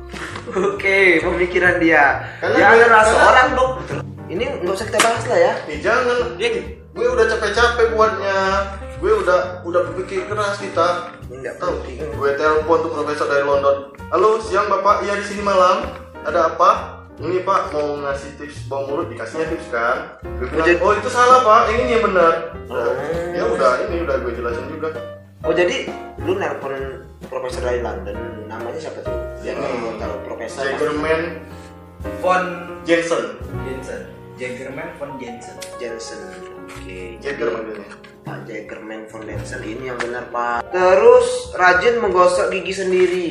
Oke, 0.68 0.98
pemikiran 1.20 1.76
dia. 1.76 2.22
Karena 2.38 2.54
dia 2.54 2.66
gue- 2.66 2.76
adalah 2.80 3.02
karena- 3.02 3.10
seorang 3.12 3.48
dokter. 3.52 3.96
Ini 4.26 4.42
nggak 4.58 4.74
usah 4.74 4.86
kita 4.90 4.98
bahas 4.98 5.24
lah 5.24 5.38
ya. 5.38 5.52
nih 5.66 5.78
jangan. 5.78 6.34
Dia 6.34 6.48
gue 6.90 7.06
udah 7.06 7.26
capek-capek 7.28 7.94
buatnya. 7.94 8.38
Gue 8.96 9.12
udah 9.14 9.60
udah 9.62 9.80
berpikir 9.92 10.24
keras 10.24 10.56
kita 10.56 11.12
Ini 11.28 11.44
nggak 11.44 11.56
tahu 11.60 11.84
gue 11.84 12.30
telepon 12.34 12.78
tuh 12.80 12.90
profesor 12.90 13.26
dari 13.28 13.44
London. 13.44 13.92
Halo 14.08 14.40
siang 14.40 14.66
bapak. 14.66 15.06
Iya 15.06 15.14
di 15.14 15.24
sini 15.24 15.42
malam. 15.42 15.86
Ada 16.24 16.50
apa? 16.50 16.70
Ini 17.16 17.40
pak 17.42 17.70
mau 17.70 18.02
ngasih 18.02 18.34
tips 18.36 18.66
bau 18.66 18.82
mulut. 18.84 19.08
Dikasihnya 19.08 19.46
tips 19.48 19.68
kan? 19.70 20.18
Gue 20.36 20.46
bilang 20.48 20.66
jadi- 20.66 20.80
oh 20.80 20.92
itu 20.92 21.08
salah 21.08 21.40
pak. 21.40 21.62
Ini 21.70 21.82
yang 21.88 22.04
benar. 22.04 22.32
Udah, 22.66 22.82
Oh. 22.82 22.94
ya 23.30 23.44
udah 23.46 23.72
ini 23.86 23.96
udah 24.02 24.16
gue 24.20 24.32
jelasin 24.34 24.66
juga. 24.66 24.88
Oh 25.46 25.54
jadi 25.54 25.86
lu 26.18 26.34
nelpon 26.34 26.74
profesor 27.22 27.62
dari 27.62 27.78
London, 27.78 28.18
namanya 28.44 28.74
siapa 28.76 28.98
tuh? 29.00 29.14
Biar 29.38 29.54
Hmm. 29.54 29.94
tahu 29.96 30.14
profesor. 30.26 30.66
Jagerman 30.66 31.46
Von 32.18 32.42
Jensen. 32.82 33.38
Jensen. 33.62 34.15
Jagerman 34.36 34.88
von 35.00 35.10
Jensen. 35.16 35.56
Jensen. 35.80 36.20
Oke. 36.68 37.16
Jager 37.20 37.48
jadi- 37.48 37.56
manggilnya 37.56 37.88
Pak 38.26 38.38
Jagerman 38.44 39.02
Foundation 39.08 39.60
ini 39.64 39.88
yang 39.88 39.98
benar 39.98 40.28
Pak. 40.30 40.70
Terus 40.70 41.56
rajin 41.56 41.98
menggosok 41.98 42.52
gigi 42.52 42.74
sendiri. 42.76 43.28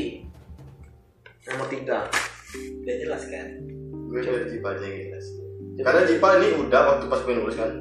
Nomor 1.45 1.67
tiga. 1.69 2.09
Udah 2.55 2.95
jelas 3.01 3.23
kan? 3.29 3.75
gue 4.15 4.23
dari 4.23 4.47
Jipa 4.47 4.71
aja 4.71 4.85
yang 4.87 5.11
jelas 5.11 5.25
karena 5.83 6.01
Jipa 6.07 6.27
ini 6.39 6.47
udah 6.55 6.81
waktu 6.87 7.05
pas 7.11 7.19
gue 7.19 7.35
nulis 7.35 7.59
kan 7.59 7.71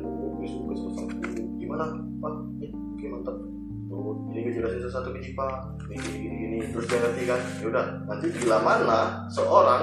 gimana 1.63 1.95
pak 1.95 2.33
ini 2.59 2.69
oke 2.75 3.07
mantap 3.07 3.37
tuh 3.87 4.27
ini 4.35 4.39
gue 4.43 4.53
jelasin 4.59 4.91
satu 4.91 5.15
ke 5.15 5.23
Jipa 5.23 5.47
ini 5.87 5.95
gini 6.03 6.19
gini 6.19 6.35
gini 6.35 6.57
terus 6.75 6.91
dia 6.91 6.99
ngerti 6.99 7.23
kan 7.31 7.41
ya 7.63 7.67
udah 7.71 7.87
nanti 8.11 8.27
bila 8.35 8.57
mana 8.67 9.01
seorang 9.31 9.83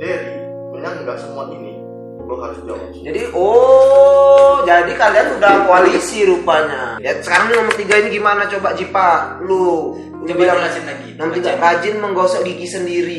Derry 0.00 0.48
menyanggah 0.72 1.16
semua 1.20 1.52
ini 1.52 1.76
lo 2.24 2.34
harus 2.40 2.58
jawab 2.62 2.88
Jadi 2.94 3.20
oh 3.30 4.62
jadi 4.62 4.92
kalian 4.92 5.28
udah 5.36 5.52
koalisi 5.64 6.24
rupanya. 6.24 6.96
Ya 6.98 7.20
sekarang 7.20 7.48
nih 7.48 7.56
nomor 7.58 7.74
tiga 7.74 7.94
ini 7.96 8.08
gimana 8.10 8.48
coba 8.48 8.72
Jipa? 8.72 9.08
Lu 9.40 9.92
Coba 10.24 10.32
bilang 10.34 10.56
jelasin 10.58 10.84
lagi. 10.84 11.08
nomor 11.14 11.32
tiga 11.32 11.52
rajin 11.54 11.94
menggosok 12.00 12.40
gigi 12.42 12.66
sendiri. 12.66 13.18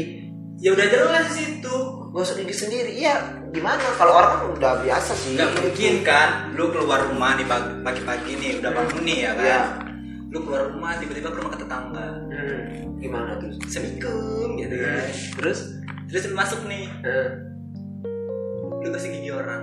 Ya 0.57 0.73
udah 0.73 0.85
jelas 0.85 1.25
di 1.29 1.35
situ. 1.37 1.75
Gosok 2.09 2.39
gigi 2.41 2.55
sendiri, 2.55 2.95
iya 2.95 3.19
gimana? 3.51 3.83
Kalau 3.99 4.15
orang 4.15 4.31
kan 4.31 4.41
udah 4.49 4.73
biasa 4.81 5.11
sih. 5.13 5.35
Nggak 5.35 5.51
mungkin 5.59 5.93
kan, 6.01 6.29
lu 6.55 6.71
keluar 6.71 7.03
rumah 7.05 7.35
nih 7.35 7.43
pag- 7.43 7.83
pagi-pagi 7.83 8.39
nih 8.39 8.51
udah 8.57 8.71
bangun 8.71 9.03
nih 9.03 9.17
ya 9.19 9.31
kan. 9.35 9.43
Iya. 9.43 9.61
Lu 10.31 10.39
keluar 10.41 10.63
rumah 10.71 10.95
tiba-tiba 10.95 11.27
ke 11.27 11.37
rumah 11.37 11.51
ke 11.51 11.59
tetangga. 11.59 12.07
Hmm, 12.31 12.63
gimana 12.97 13.35
tuh? 13.35 13.51
Assalamualaikum 13.61 14.47
gitu 14.55 14.75
kan. 14.79 15.05
Terus? 15.35 15.59
Terus 16.07 16.21
lu 16.23 16.33
masuk 16.33 16.61
nih, 16.65 16.87
Eh, 17.03 17.27
lu 18.85 18.93
kasih 18.93 19.09
gigi 19.11 19.31
orang. 19.31 19.61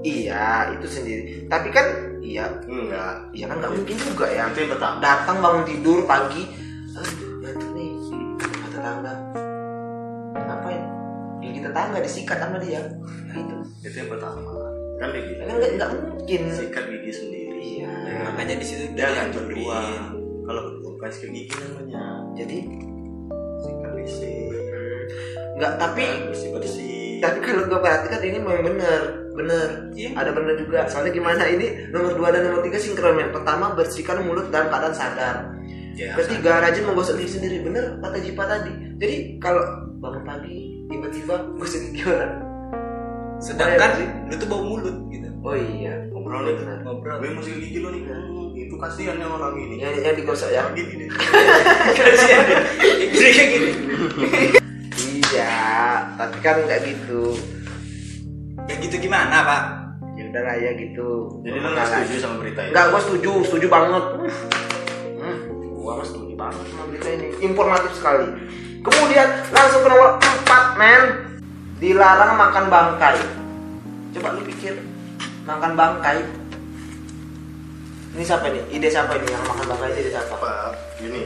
iya 0.00 0.44
itu 0.70 0.84
sendiri. 0.86 1.22
Tapi 1.46 1.68
kan 1.68 1.86
iya 2.20 2.44
enggak 2.62 3.32
Iya 3.32 3.48
kan 3.48 3.56
nggak 3.58 3.72
mungkin 3.72 3.96
juga 3.98 4.26
ya. 4.28 4.44
itu 4.46 4.58
yang 4.60 4.70
pertama 4.70 5.00
Datang 5.00 5.36
bangun 5.40 5.64
tidur 5.64 6.04
pagi, 6.04 6.44
aduh 6.92 7.40
ngantuk 7.40 7.70
nih, 7.72 7.88
sama 8.04 8.68
tetangga. 8.68 9.14
Ngapain? 10.36 10.82
Gigi 11.40 11.60
tetangga 11.60 11.98
disikat 11.98 12.36
sama 12.38 12.56
dia. 12.58 12.84
Nah 13.24 13.34
itu. 13.34 13.56
itu 13.82 13.96
yang 13.98 14.10
pertama 14.10 14.52
kan 14.94 15.08
dia 15.10 15.22
Kan 15.40 15.54
nggak 15.54 15.70
nggak 15.74 15.90
mungkin. 15.94 16.40
sikat 16.50 16.84
gigi 16.86 17.12
sendiri 17.12 17.60
Iya. 17.80 17.92
Makanya 18.26 18.54
di 18.56 18.66
situ 18.66 18.84
jangan 18.92 19.26
diaturin. 19.26 19.36
berdua 19.56 19.80
kalau 20.44 20.62
bukan 20.82 21.08
sikat 21.08 21.30
gigi 21.32 21.54
namanya 21.56 22.04
Jadi 22.34 22.58
sikat 23.58 23.90
bersih 23.90 24.40
nggak 25.54 25.72
tapi 25.76 26.04
bersih 26.26 26.50
bersih 26.50 27.03
tapi 27.24 27.38
kalau 27.42 27.62
gue 27.64 27.78
perhatikan 27.78 28.20
ini 28.22 28.38
memang 28.38 28.62
bener 28.64 29.00
bener 29.32 29.68
Iya. 29.90 30.10
ada 30.14 30.30
bener 30.30 30.54
juga 30.56 30.84
soalnya 30.84 31.10
gimana 31.10 31.42
ini 31.44 31.88
nomor 31.88 32.14
2 32.14 32.30
dan 32.30 32.42
nomor 32.44 32.60
3 32.60 32.70
sinkron 32.76 33.14
men 33.14 33.30
pertama 33.30 33.72
bersihkan 33.72 34.20
mulut 34.20 34.48
dalam 34.48 34.68
keadaan 34.68 34.92
sadar 34.92 35.36
Ya, 35.94 36.10
ketiga 36.16 36.58
rajin 36.58 36.82
menggosok 36.84 37.14
gigi 37.16 37.38
sendiri 37.38 37.62
bener 37.62 37.98
kata 37.98 38.18
Jipa 38.18 38.42
tadi 38.44 38.70
jadi 38.96 39.16
kalau 39.38 39.62
bangun 39.96 40.22
pagi 40.22 40.58
tiba-tiba 40.84 41.34
gosok 41.54 41.80
gigi 41.84 42.02
orang 42.04 42.34
sedangkan 43.36 43.90
Iya, 43.92 43.96
sih. 43.96 44.08
lu 44.26 44.34
tuh 44.36 44.48
bau 44.48 44.62
mulut 44.64 44.96
gitu. 45.08 45.28
oh 45.40 45.54
iya 45.54 45.94
ngobrol 46.08 46.42
nih 46.42 46.54
Benar. 46.56 46.78
Ngobrol. 46.82 47.14
gue 47.16 47.30
masih 47.32 47.54
gigi 47.60 47.78
lo 47.78 47.90
nih 47.90 48.02
Hmm, 48.04 48.50
itu 48.56 48.74
kasihan 48.74 49.14
yang 49.14 49.30
orang 49.30 49.54
ini 49.56 49.74
yang, 49.78 49.94
yang 49.96 50.14
digosok 50.14 50.50
ya 50.50 50.66
gini 50.72 50.94
deh 50.96 51.08
Kasihan 51.96 52.42
deh. 52.48 52.58
Gini 53.08 53.30
kayak 53.30 53.48
gini. 53.48 53.70
Kan 56.44 56.60
nggak 56.60 56.80
gitu 56.84 57.32
Ya 58.64 58.74
gitu 58.78 58.96
gimana, 58.98 59.36
Pak? 59.42 59.62
ya 60.14 60.30
udah 60.30 60.42
lah 60.42 60.54
ya 60.54 60.70
gitu 60.74 61.42
jadi 61.42 61.58
lo 61.58 61.68
nggak 61.70 61.86
setuju 61.86 62.14
sama 62.18 62.36
berita 62.38 62.60
ini 62.62 62.70
Enggak, 62.70 62.86
gue 62.86 63.00
setuju, 63.02 63.32
setuju 63.42 63.66
banget. 63.66 64.04
Hmm, 65.16 65.38
gue 65.74 65.92
mah 65.92 66.06
setuju 66.06 66.34
banget 66.34 66.64
sama 66.68 66.84
berita 66.86 67.08
ini. 67.10 67.26
Informatif 67.40 67.92
sekali. 67.92 68.28
Kemudian 68.78 69.28
langsung 69.50 69.80
ke 69.80 69.88
nomor 69.88 70.10
4, 70.44 70.76
men. 70.76 71.02
Dilarang 71.76 72.36
makan 72.36 72.64
bangkai. 72.68 73.18
Coba 74.12 74.28
lu 74.32 74.46
pikir, 74.46 74.78
makan 75.42 75.72
bangkai. 75.74 76.18
Ini 78.14 78.22
siapa 78.22 78.46
nih? 78.46 78.62
Ide 78.70 78.88
siapa 78.88 79.18
ini 79.18 79.26
yang 79.26 79.42
makan 79.42 79.66
bangkai 79.66 79.90
ini 79.90 80.00
ide 80.00 80.10
siapa? 80.12 80.34
pak 80.36 80.70
gini 80.94 81.22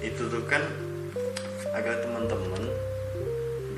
itu 0.00 0.22
tuh 0.24 0.40
kan 0.48 0.64
agar 1.70 2.00
teman-teman 2.00 2.57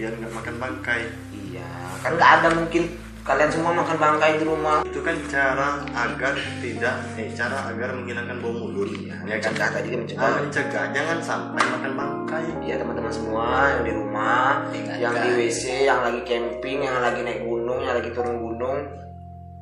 biar 0.01 0.17
nggak 0.17 0.33
makan 0.33 0.55
bangkai 0.57 1.03
Iya, 1.31 1.69
kan 2.01 2.11
nggak 2.17 2.31
ada 2.41 2.49
mungkin 2.55 2.83
kalian 3.21 3.53
semua 3.53 3.77
makan 3.77 3.97
bangkai 3.97 4.41
di 4.41 4.45
rumah. 4.45 4.81
itu 4.81 4.97
kan 4.99 5.13
cara 5.29 5.69
agar 5.93 6.33
tidak 6.65 6.97
eh 7.15 7.29
cara 7.31 7.69
agar 7.69 7.93
menghilangkan 7.93 8.41
bau 8.41 8.49
mulut 8.51 8.89
Iya, 8.89 9.13
ya 9.21 9.37
kan 9.37 9.53
mencegah 9.53 9.69
tadi 9.71 9.87
kan 9.87 9.99
mencegah. 10.01 10.25
Ah, 10.25 10.39
mencegah 10.41 10.85
jangan 10.91 11.19
sampai 11.21 11.63
makan 11.69 11.93
bangkai 11.95 12.45
Ya 12.63 12.75
teman-teman 12.75 13.13
semua 13.13 13.45
yang 13.69 13.83
di 13.83 13.93
rumah, 13.93 14.47
Ingatkan. 14.71 14.97
yang 14.97 15.15
di 15.15 15.29
WC, 15.37 15.63
yang 15.85 16.01
lagi 16.01 16.21
camping, 16.25 16.79
yang 16.81 16.97
lagi 16.99 17.21
naik 17.21 17.41
gunung, 17.43 17.79
yang 17.79 17.95
lagi 17.95 18.11
turun 18.11 18.37
gunung, 18.39 18.79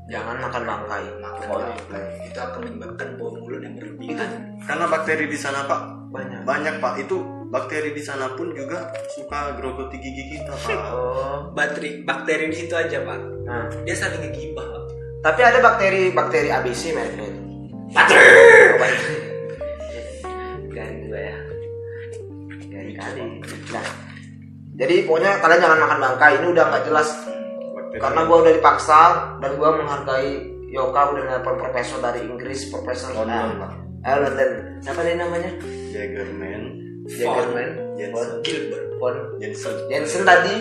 jangan 0.07 0.37
makan 0.39 0.63
bangkai. 0.63 1.03
Makan 1.19 1.43
Pokoknya 1.43 1.75
bangkai. 1.75 2.05
Itu 2.25 2.39
akan 2.39 2.59
menyebabkan 2.63 3.09
bau 3.17 3.31
mulut 3.35 3.61
yang 3.61 3.75
berlebihan. 3.75 4.31
karena 4.63 4.85
bakteri 4.87 5.25
di 5.27 5.37
sana 5.37 5.65
pak 5.65 5.81
banyak. 6.09 6.41
banyak 6.45 6.75
pak 6.79 6.95
itu 7.01 7.17
bakteri 7.49 7.91
di 7.91 8.03
sana 8.03 8.29
pun 8.33 8.53
juga 8.53 8.89
suka 9.11 9.57
grogoti 9.57 9.97
gigi 9.97 10.37
kita 10.37 10.53
pak 10.53 10.93
Oh, 10.93 11.49
Bakteri 11.53 12.05
bakteri 12.05 12.53
di 12.53 12.57
situ 12.57 12.75
aja, 12.75 13.01
Pak. 13.01 13.19
nah. 13.43 13.67
Dia 13.83 13.97
saling 13.97 14.21
ngegibah, 14.21 14.65
Pak. 14.65 14.83
Tapi 15.19 15.41
ada 15.43 15.59
bakteri 15.59 16.13
bakteri 16.13 16.49
ABC 16.49 16.93
mereknya 16.93 17.27
itu. 17.27 17.43
Garing 20.69 20.99
juga 21.05 21.19
ya. 21.19 21.37
Kali. 22.99 23.23
Nah, 23.71 23.87
jadi 24.75 24.95
pokoknya 25.07 25.33
kalian 25.39 25.61
jangan 25.63 25.79
makan 25.79 25.99
bangkai. 26.03 26.33
Ini 26.43 26.47
udah 26.51 26.65
nggak 26.67 26.85
jelas 26.85 27.09
Bakteri. 27.71 27.99
karena 28.03 28.21
gua 28.27 28.37
udah 28.43 28.53
dipaksa 28.55 29.01
dan 29.39 29.51
gua 29.55 29.71
menghargai 29.75 30.31
Yoka 30.69 31.01
udah 31.15 31.25
nelpon 31.25 31.57
profesor 31.57 32.03
dari 32.03 32.27
Inggris, 32.27 32.69
profesor 32.69 33.15
London, 33.17 33.65
eh, 34.05 34.05
eh, 34.05 34.17
London. 34.21 34.51
Siapa 34.83 35.01
dia 35.01 35.17
namanya? 35.17 35.51
Jagerman 35.89 36.63
Jagerman, 37.09 37.69
Jensen 37.97 38.29
Gilbert. 38.45 38.85
Von 39.01 39.17
Jensen 39.41 39.75
Jensen 39.89 40.23
tadi. 40.29 40.55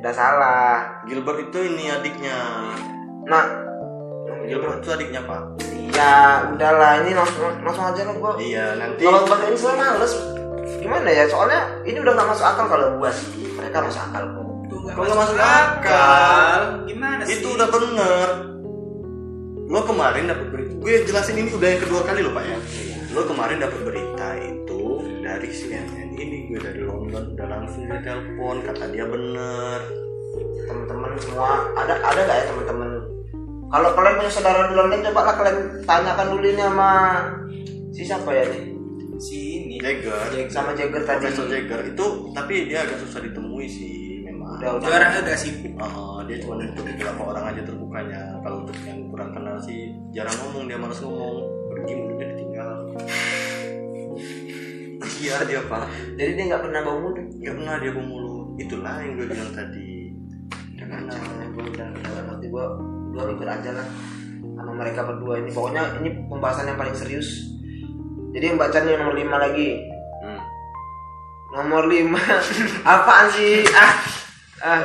Udah 0.00 0.12
salah. 0.14 1.02
Gilbert 1.04 1.50
itu 1.50 1.58
ini 1.66 1.92
adiknya 1.92 2.36
Nah, 3.26 3.44
Gilbert 4.46 4.80
itu 4.80 4.88
adiknya 4.92 5.20
pak 5.26 5.42
ya 5.96 6.52
udahlah 6.52 7.00
ini 7.00 7.16
langsung 7.16 7.48
langsung 7.64 7.88
aja 7.88 8.04
lah 8.04 8.14
gua. 8.20 8.36
iya 8.36 8.76
nanti 8.76 9.00
Kalau 9.00 9.24
bahasa 9.24 9.48
ini 9.48 9.56
saya 9.56 9.74
males. 9.80 10.12
Gimana 10.82 11.08
ya? 11.08 11.24
Soalnya 11.24 11.60
ini 11.88 11.96
udah 12.04 12.12
nggak 12.12 12.28
masuk 12.36 12.44
akal 12.44 12.66
kalau 12.68 13.00
gua 13.00 13.10
sih. 13.16 13.48
Mereka 13.56 13.80
masuk 13.80 14.02
akal 14.12 14.22
kok. 14.28 14.44
Nggak 14.76 14.92
Kok 14.92 15.02
nggak 15.08 15.20
masuk 15.24 15.38
akal. 15.40 16.60
Gimana 16.84 17.22
sih? 17.24 17.40
itu 17.40 17.48
udah 17.48 17.68
bener 17.72 18.28
lo 19.66 19.82
kemarin 19.82 20.30
dapat 20.30 20.46
berita 20.54 20.72
gue 20.78 20.92
jelasin 21.10 21.42
ini 21.42 21.50
udah 21.50 21.68
yang 21.74 21.82
kedua 21.82 22.00
kali 22.06 22.22
lo 22.22 22.30
pak 22.30 22.44
ya 22.46 22.58
lo 23.10 23.26
kemarin 23.26 23.58
dapat 23.58 23.80
berita 23.82 24.15
itu 24.34 24.82
dari 25.22 25.50
CNN 25.50 26.10
ini 26.18 26.50
gue 26.50 26.58
dari 26.58 26.82
London 26.82 27.38
udah 27.38 27.46
langsung 27.46 27.86
dia 27.86 28.00
telepon 28.02 28.64
kata 28.66 28.84
dia 28.90 29.06
bener 29.06 29.80
Teman-teman 30.66 31.10
semua 31.22 31.70
ada 31.78 31.94
ada 32.02 32.20
nggak 32.26 32.38
ya 32.42 32.44
teman-teman? 32.50 32.90
Kalau 33.66 33.88
kalian 33.98 34.14
punya 34.18 34.30
saudara 34.30 34.62
di 34.70 34.74
London 34.74 35.00
coba 35.10 35.20
lah 35.22 35.34
kalian 35.38 35.58
tanyakan 35.86 36.26
dulu 36.34 36.46
ini 36.46 36.62
sama 36.62 36.90
si 37.94 38.02
siapa 38.02 38.30
ya 38.34 38.44
nih? 38.50 38.62
si 39.16 39.38
ini. 39.64 39.76
Jagger 39.80 40.48
Sama 40.52 40.76
Jagger 40.76 41.02
tadi. 41.04 41.24
Profesor 41.24 41.46
Jagger 41.48 41.80
itu 41.88 42.06
tapi 42.36 42.68
dia 42.68 42.84
agak 42.84 43.00
susah 43.00 43.20
ditemui 43.24 43.66
sih 43.68 44.20
memang 44.24 44.60
Udah, 44.60 44.76
Dia 44.80 44.90
orangnya 44.92 45.20
agak 45.24 45.38
sibuk. 45.40 45.72
Ah, 45.80 46.20
dia 46.28 46.36
cuma 46.42 46.60
untuk 46.60 46.84
beberapa 46.84 47.22
orang 47.22 47.44
aja 47.54 47.62
terbukanya 47.64 48.20
kalau 48.44 48.56
untuk 48.64 48.76
yang 48.84 48.98
kurang 49.08 49.30
kenal 49.32 49.56
sih 49.62 49.94
jarang 50.12 50.36
ngomong 50.44 50.64
dia 50.68 50.78
malas 50.78 51.00
ngomong 51.00 51.48
pergi 51.72 51.92
mulutnya 51.96 52.26
ditinggal 52.34 52.70
iya 55.22 55.36
dia 55.46 55.60
pak. 55.64 55.82
Jadi 56.18 56.30
dia 56.34 56.44
nggak 56.52 56.62
pernah 56.62 56.80
bau 56.82 56.98
mulut 57.00 57.18
nggak 57.18 57.54
pernah 57.54 57.74
dia 57.78 57.90
bau 57.94 58.04
mulut 58.06 58.48
itulah 58.56 58.94
yang 59.00 59.12
gue 59.16 59.26
bilang 59.28 59.52
tadi. 59.54 59.90
Karena 60.76 61.16
gue 61.52 61.64
udah 61.64 61.88
udah 61.92 62.22
nanti 62.28 62.46
gue 62.50 62.64
gue 63.16 63.22
ikut 63.32 63.48
aja 63.48 63.70
lah 63.72 63.86
sama 64.56 64.72
mereka 64.72 65.00
berdua 65.04 65.40
ini. 65.40 65.50
Pokoknya 65.52 65.82
ini 66.02 66.08
pembahasan 66.28 66.68
yang 66.68 66.78
paling 66.80 66.96
serius. 66.96 67.28
Jadi 68.36 68.44
yang 68.52 68.58
baca 68.60 68.76
nih 68.84 68.96
nomor 69.00 69.14
lima 69.16 69.36
lagi. 69.40 69.70
Hmm. 70.24 70.40
nomor 71.56 71.88
lima. 71.88 72.20
Apaan 72.96 73.32
sih? 73.32 73.64
Ah. 73.72 73.94
Ah. 74.60 74.82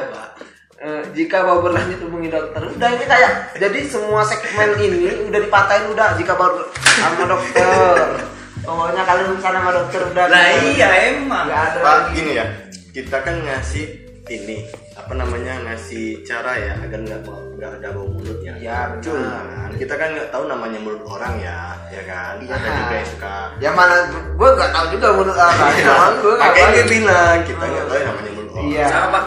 Eh, 0.81 1.03
jika 1.13 1.45
baru 1.45 1.61
berlanjut 1.61 1.99
hubungi 2.09 2.33
dokter. 2.33 2.57
Udah 2.57 2.89
ini 2.89 3.05
kayak 3.05 3.53
jadi 3.61 3.79
semua 3.85 4.25
segmen 4.25 4.73
ini 4.81 5.29
udah 5.29 5.39
dipatahin 5.39 5.85
udah. 5.93 6.17
Jika 6.17 6.33
baru 6.33 6.65
sama 6.97 7.23
dokter 7.29 8.40
pokoknya 8.61 9.03
kalian 9.03 9.27
urusan 9.29 9.53
sama 9.53 9.71
dokter 9.71 10.01
udah 10.05 10.25
Lah 10.27 10.45
iya 10.63 10.89
emang. 11.09 11.45
nggak 11.45 11.61
ada 11.65 11.77
pak 11.77 11.93
lagi. 11.97 12.11
gini 12.13 12.31
ya 12.33 12.45
kita 12.91 13.17
kan 13.19 13.35
ngasih 13.39 13.85
ini 14.27 14.57
apa 14.93 15.13
namanya 15.13 15.53
ngasih 15.65 16.05
cara 16.21 16.53
ya 16.55 16.73
agar 16.77 16.99
nggak 16.99 17.21
bau- 17.21 17.51
nggak 17.51 17.71
ada 17.75 17.87
bau 17.91 18.07
mulut 18.07 18.39
ya 18.39 18.53
Iya, 18.53 18.79
cuman 19.01 19.73
kita 19.75 19.93
kan 19.93 20.13
nggak 20.13 20.29
tahu 20.29 20.43
namanya 20.45 20.79
mulut 20.79 21.01
orang 21.03 21.35
ya 21.37 21.73
ya 21.89 22.01
kan 22.03 22.37
Iya. 22.37 22.53
ada 22.53 22.69
juga 22.71 22.93
yang 22.93 23.09
suka 23.09 23.35
ya 23.57 23.69
mana 23.71 23.95
gue 24.11 24.49
nggak 24.51 24.71
tahu 24.71 24.85
juga 24.89 25.07
menurut 25.11 25.35
orang 25.35 25.57
Cuman 25.73 26.11
gue 26.15 26.33
dia 26.37 26.63
tahu. 26.77 26.87
bilang 26.87 27.37
kita 27.43 27.63
nggak 27.65 27.85
tahu 27.85 27.99
namanya 27.99 28.31
mulut 28.31 28.51
orang 28.51 28.65
Iya. 28.67 28.85
Sama. 28.87 29.21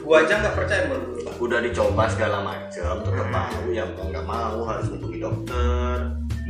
Gua 0.00 0.18
aja 0.18 0.34
nggak 0.36 0.54
percaya 0.56 0.82
baru 0.84 1.04
udah 1.38 1.58
dicoba 1.62 2.02
segala 2.04 2.36
macam 2.42 2.94
tetap 2.98 3.26
bau 3.30 3.64
ya 3.70 3.84
mau 3.88 4.04
nggak 4.04 4.26
mau 4.26 4.58
harus 4.66 4.86
hubungi 4.88 5.18
dokter 5.18 5.96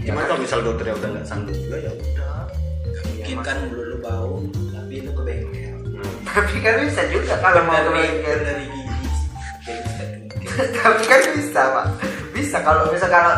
cuman 0.00 0.22
kalau 0.24 0.40
misal 0.40 0.58
dokternya 0.64 0.94
udah 0.96 1.08
nggak 1.16 1.26
sanggup 1.28 1.56
juga 1.56 1.76
ya 1.78 1.90
udah. 1.92 2.40
Mungkin 3.20 3.38
kan 3.44 3.56
mulut 3.68 3.86
lu 3.92 3.98
bau, 4.00 4.34
tapi 4.72 4.94
lu 5.04 5.10
ke 5.12 5.22
bengkel. 5.22 5.74
Hmm. 6.00 6.12
tapi 6.24 6.56
kan 6.64 6.74
bisa 6.80 7.02
juga 7.12 7.34
kalau 7.38 7.60
mau 7.68 7.76
ke 7.76 7.90
bengkel. 7.92 8.38
dari 8.40 8.64
gigi. 8.64 8.94
Tapi 10.80 11.02
kan 11.06 11.20
bisa 11.36 11.62
pak. 11.62 11.86
Bisa 12.34 12.58
kalau 12.64 12.88
bisa 12.90 13.06
kalau 13.06 13.32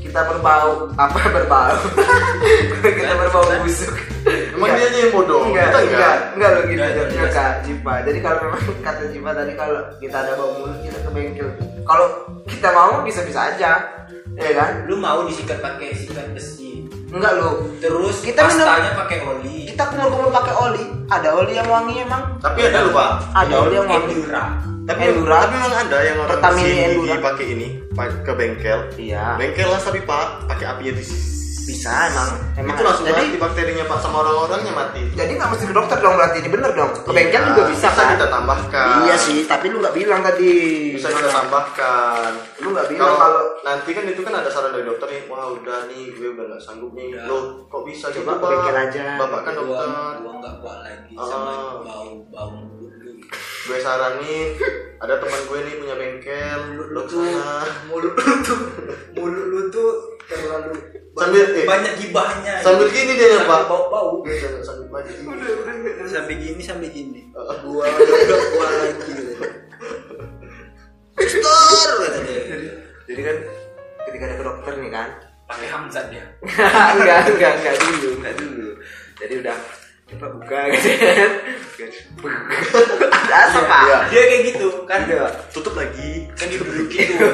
kita 0.00 0.20
berbau 0.32 0.88
apa 0.96 1.18
berbau. 1.28 1.76
Kita 2.96 3.12
berbau 3.18 3.44
busuk. 3.66 3.92
emang 4.26 4.72
dia 4.74 4.88
aja 4.88 4.98
yang 5.06 5.12
bodoh? 5.12 5.44
Enggak 5.46 5.70
kita 5.70 5.78
enggak. 5.86 6.16
enggak? 6.34 6.50
Lo 6.50 6.60
gitu 6.66 6.72
Enggak, 6.72 6.90
enggak, 6.90 7.08
jelas. 7.12 7.34
kak 7.36 7.52
Jipa. 7.62 7.94
Jadi 8.02 8.18
kalau 8.24 8.38
memang 8.42 8.62
kata 8.86 9.04
Jipa 9.12 9.30
tadi 9.36 9.52
kalau 9.54 9.80
kita 10.00 10.16
ada 10.16 10.32
bau 10.34 10.50
mulut 10.56 10.78
kita 10.80 10.98
ke 11.04 11.10
bengkel. 11.12 11.48
Kalau 11.84 12.06
kita 12.48 12.68
mau 12.72 12.92
bisa 13.04 13.20
bisa 13.22 13.40
aja 13.52 13.70
ya 14.36 14.50
kan 14.52 14.70
Lu 14.84 14.96
mau 14.96 15.24
disikat 15.24 15.58
pakai 15.58 15.92
sikat 15.92 16.30
besi. 16.30 16.84
enggak 17.08 17.32
lo 17.34 17.64
Terus 17.78 18.20
Kita 18.20 18.44
minum- 18.44 18.62
pastanya 18.62 18.92
pakai 18.94 19.18
oli. 19.22 19.56
kita 19.66 19.82
kumur-kumur 19.88 20.30
pakai 20.30 20.54
oli 20.54 20.84
ada 21.06 21.28
oli 21.34 21.52
yang 21.52 21.66
wangi 21.66 22.00
emang 22.00 22.24
tapi 22.38 22.64
ada 22.64 22.82
lupa 22.82 23.20
ada 23.30 23.54
oli 23.58 23.74
yang 23.74 23.86
wangi 23.86 24.10
Endura. 24.10 24.44
tapi 24.82 25.00
Endura. 25.04 25.36
tapi 25.38 25.54
memang 25.54 25.74
ada 25.78 25.98
yang 26.00 26.16
orang 26.18 26.40
gigi 26.56 26.80
Endura. 26.82 27.16
pakai 27.22 27.46
ini 27.48 27.68
ke 28.20 28.32
bengkel 28.32 28.80
iya 28.96 29.36
bengkel 29.36 29.68
lah 29.68 29.78
tapi 29.78 30.00
pak 30.00 30.24
pakai 30.46 30.66
apinya 30.66 30.92
di 30.92 31.04
bisa 31.66 31.90
emang. 32.06 32.30
emang. 32.54 32.72
Itu 32.72 32.82
langsung 32.82 33.04
jadi 33.04 33.22
mati 33.26 33.36
bakterinya 33.36 33.84
pak 33.84 33.98
sama 33.98 34.16
orang-orangnya 34.22 34.70
mati. 34.70 35.02
Jadi 35.12 35.32
nggak 35.34 35.50
mesti 35.50 35.64
ke 35.66 35.74
dokter 35.74 35.98
dong 35.98 36.14
berarti. 36.14 36.36
Ini 36.38 36.48
bener 36.48 36.70
dong. 36.72 36.90
Ke 36.94 37.10
bengkel 37.10 37.36
Iya, 37.36 37.48
juga 37.50 37.62
bisa 37.66 37.88
kan 37.90 38.06
kita 38.14 38.26
tambahkan. 38.30 38.96
Iya 39.02 39.16
sih 39.18 39.38
tapi 39.44 39.66
lu 39.68 39.82
nggak 39.82 39.92
bilang 39.92 40.20
tadi. 40.22 40.52
Bisa 40.94 41.10
kita 41.10 41.26
tambahkan. 41.28 42.30
Lu 42.62 42.68
nggak 42.70 42.86
bilang. 42.86 43.02
Kalau 43.02 43.18
kalau 43.18 43.42
nanti 43.60 43.90
kan 43.90 44.04
itu 44.06 44.20
kan 44.22 44.34
ada 44.36 44.46
saran 44.46 44.70
dari 44.70 44.86
dokter 44.86 45.08
nih. 45.10 45.22
Wah 45.26 45.46
udah 45.50 45.78
nih 45.86 46.14
gue 46.14 46.28
udah 46.32 46.44
nggak 46.46 46.62
sanggup 46.62 46.94
nih. 46.94 47.08
Udah. 47.12 47.24
lo 47.26 47.38
kok 47.66 47.82
bisa 47.82 48.06
Coba 48.14 48.32
gitu 48.32 48.46
bengkel 48.46 48.76
aja. 48.78 49.04
bapak 49.18 49.40
kan 49.42 49.52
dokter. 49.52 49.88
gua 50.16 50.32
nggak 50.38 50.54
kuat 50.62 50.78
lagi 50.80 51.12
Ah. 51.12 51.26
sama 51.26 51.52
bau 51.82 52.14
bau 52.30 52.54
gue 53.66 53.82
saranin 53.82 54.54
ada 54.96 55.18
teman 55.18 55.42
gue 55.42 55.58
nih 55.60 55.74
punya 55.76 55.94
bengkel. 55.96 56.58
Mulut 56.70 56.88
lu 56.88 57.02
tuh, 57.04 57.26
mulut 57.90 58.14
lu 58.14 58.34
tuh, 58.40 58.60
mulut 59.12 59.46
lu 59.50 59.60
tuh 59.68 59.90
terlalu 60.24 60.70
Sambil- 61.16 61.48
banyak, 61.48 61.48
eh, 61.56 61.64
banyak 61.64 61.92
gibahnya. 61.96 62.54
sambil 62.60 62.92
gini 62.92 63.16
dia 63.16 63.40
ya, 63.40 63.48
Pak. 63.48 63.60
Bau 63.72 63.88
bau. 63.88 64.10
udah 64.20 64.60
sanggup 64.60 64.92
lagi 64.92 65.16
Sampai 66.06 66.36
gini 66.36 66.60
sampai 66.60 66.88
gini. 66.92 67.32
Gua 67.32 67.88
nggak 67.88 68.40
kuat 68.52 68.72
lagi. 68.84 69.12
Kata 71.16 72.20
dia. 72.20 72.42
jadi 73.06 73.20
kan 73.22 73.36
ketika 74.04 74.24
ada 74.26 74.34
ke 74.36 74.44
dokter 74.44 74.72
nih 74.76 74.92
kan 74.92 75.08
Pakai 75.46 75.68
Hamzat 75.70 76.10
dia. 76.10 76.26
enggak 76.94 77.18
enggak 77.32 77.52
enggak 77.56 77.74
dulu 77.78 78.08
enggak 78.18 78.34
dulu 78.36 78.68
jadi 79.16 79.34
udah 79.40 79.56
coba 80.06 80.26
buka 80.30 80.58
gitu 80.72 80.90
kan 81.02 81.30
ada 83.10 83.36
asap 83.42 83.62
pak 83.64 83.80
Iya. 83.82 83.98
Dia 84.06 84.22
kayak 84.24 84.42
gitu 84.46 84.66
kan. 84.86 85.00
Iya. 85.04 85.26
tutup 85.50 85.74
lagi 85.74 86.30
Kan 86.32 86.46
didudukin 86.46 87.06
tuh. 87.12 87.30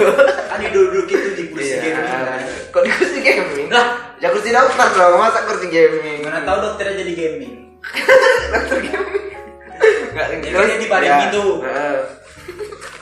Kan 0.48 0.58
didudukin 0.58 1.16
tuh 1.20 1.32
di 1.36 1.44
kursi 1.46 1.74
Iya. 1.74 1.82
gaming. 1.84 2.08
kan. 2.08 2.40
kok 2.72 2.80
di 2.80 2.90
kursi 2.90 3.18
gaming 3.20 3.66
Lah. 3.68 3.86
ya 4.16 4.28
kursi 4.28 4.48
dokter 4.50 4.88
dong 4.90 5.14
masa 5.16 5.44
kursi 5.44 5.68
gaming 5.68 6.24
Mana 6.24 6.40
tahu 6.42 6.58
dokternya 6.64 6.96
jadi 6.98 7.12
gaming. 7.14 7.54
dokter 8.50 8.78
gaming 8.80 9.20
enggak 10.08 10.26
Ya 10.42 10.50
kan 10.50 10.64
dia 10.66 10.78
dibaring 10.78 11.14
gitu. 11.28 11.44
Heeh. 11.60 11.96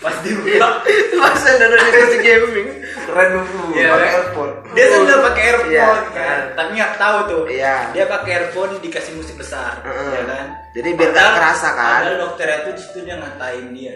Pas 0.01 0.17
dibuka 0.19 0.69
masa 1.15 1.49
duduk 1.57 1.79
di 1.79 1.91
kursi 1.93 2.19
gaming 2.21 2.69
keren 3.01 3.29
dulu 3.33 3.65
Iya, 3.73 3.87
pakai 3.89 4.03
kan? 4.03 4.15
earphone 4.19 4.53
dia 4.81 4.87
sambil 4.88 5.19
pakai 5.23 5.43
earphone 5.45 5.69
Iya. 5.71 5.88
kan? 6.09 6.40
tapi 6.57 6.71
nggak 6.73 6.93
tahu 6.97 7.16
tuh. 7.29 7.43
Iya. 7.47 7.77
dia 7.93 8.05
pakai 8.09 8.31
earphone 8.35 8.73
dikasih 8.81 9.12
musik 9.12 9.37
besar 9.37 9.77
Heeh. 9.85 10.11
ya 10.11 10.23
kan? 10.25 10.45
Jadi 10.73 10.88
biar 10.97 11.11
nggak 11.12 11.31
kerasa, 11.37 11.69
kan? 11.75 12.01
ada 12.01 12.16
dokternya 12.16 12.59
tuh 12.64 12.73
di 12.73 12.81
situ 12.81 12.99
dia 13.03 13.16
ngatain 13.16 13.66
dia. 13.77 13.93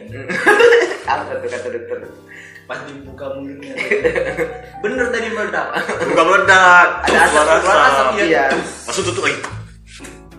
Apa 1.10 1.32
tuh 1.32 1.48
kata 1.48 1.68
dokter? 1.70 1.98
Pas 2.64 2.80
dibuka 2.84 3.24
mulutnya. 3.32 3.76
Bener 4.80 5.06
tadi 5.08 5.28
meledak. 5.30 5.68
Buka 6.08 6.22
meledak. 6.24 6.86
Ada 7.04 7.18
asap, 7.22 7.32
keluar 7.36 7.60
asap, 7.60 7.76
asap. 7.84 8.06
iya. 8.24 8.44
langsung 8.84 9.04
tutup 9.04 9.24
lagi 9.24 9.40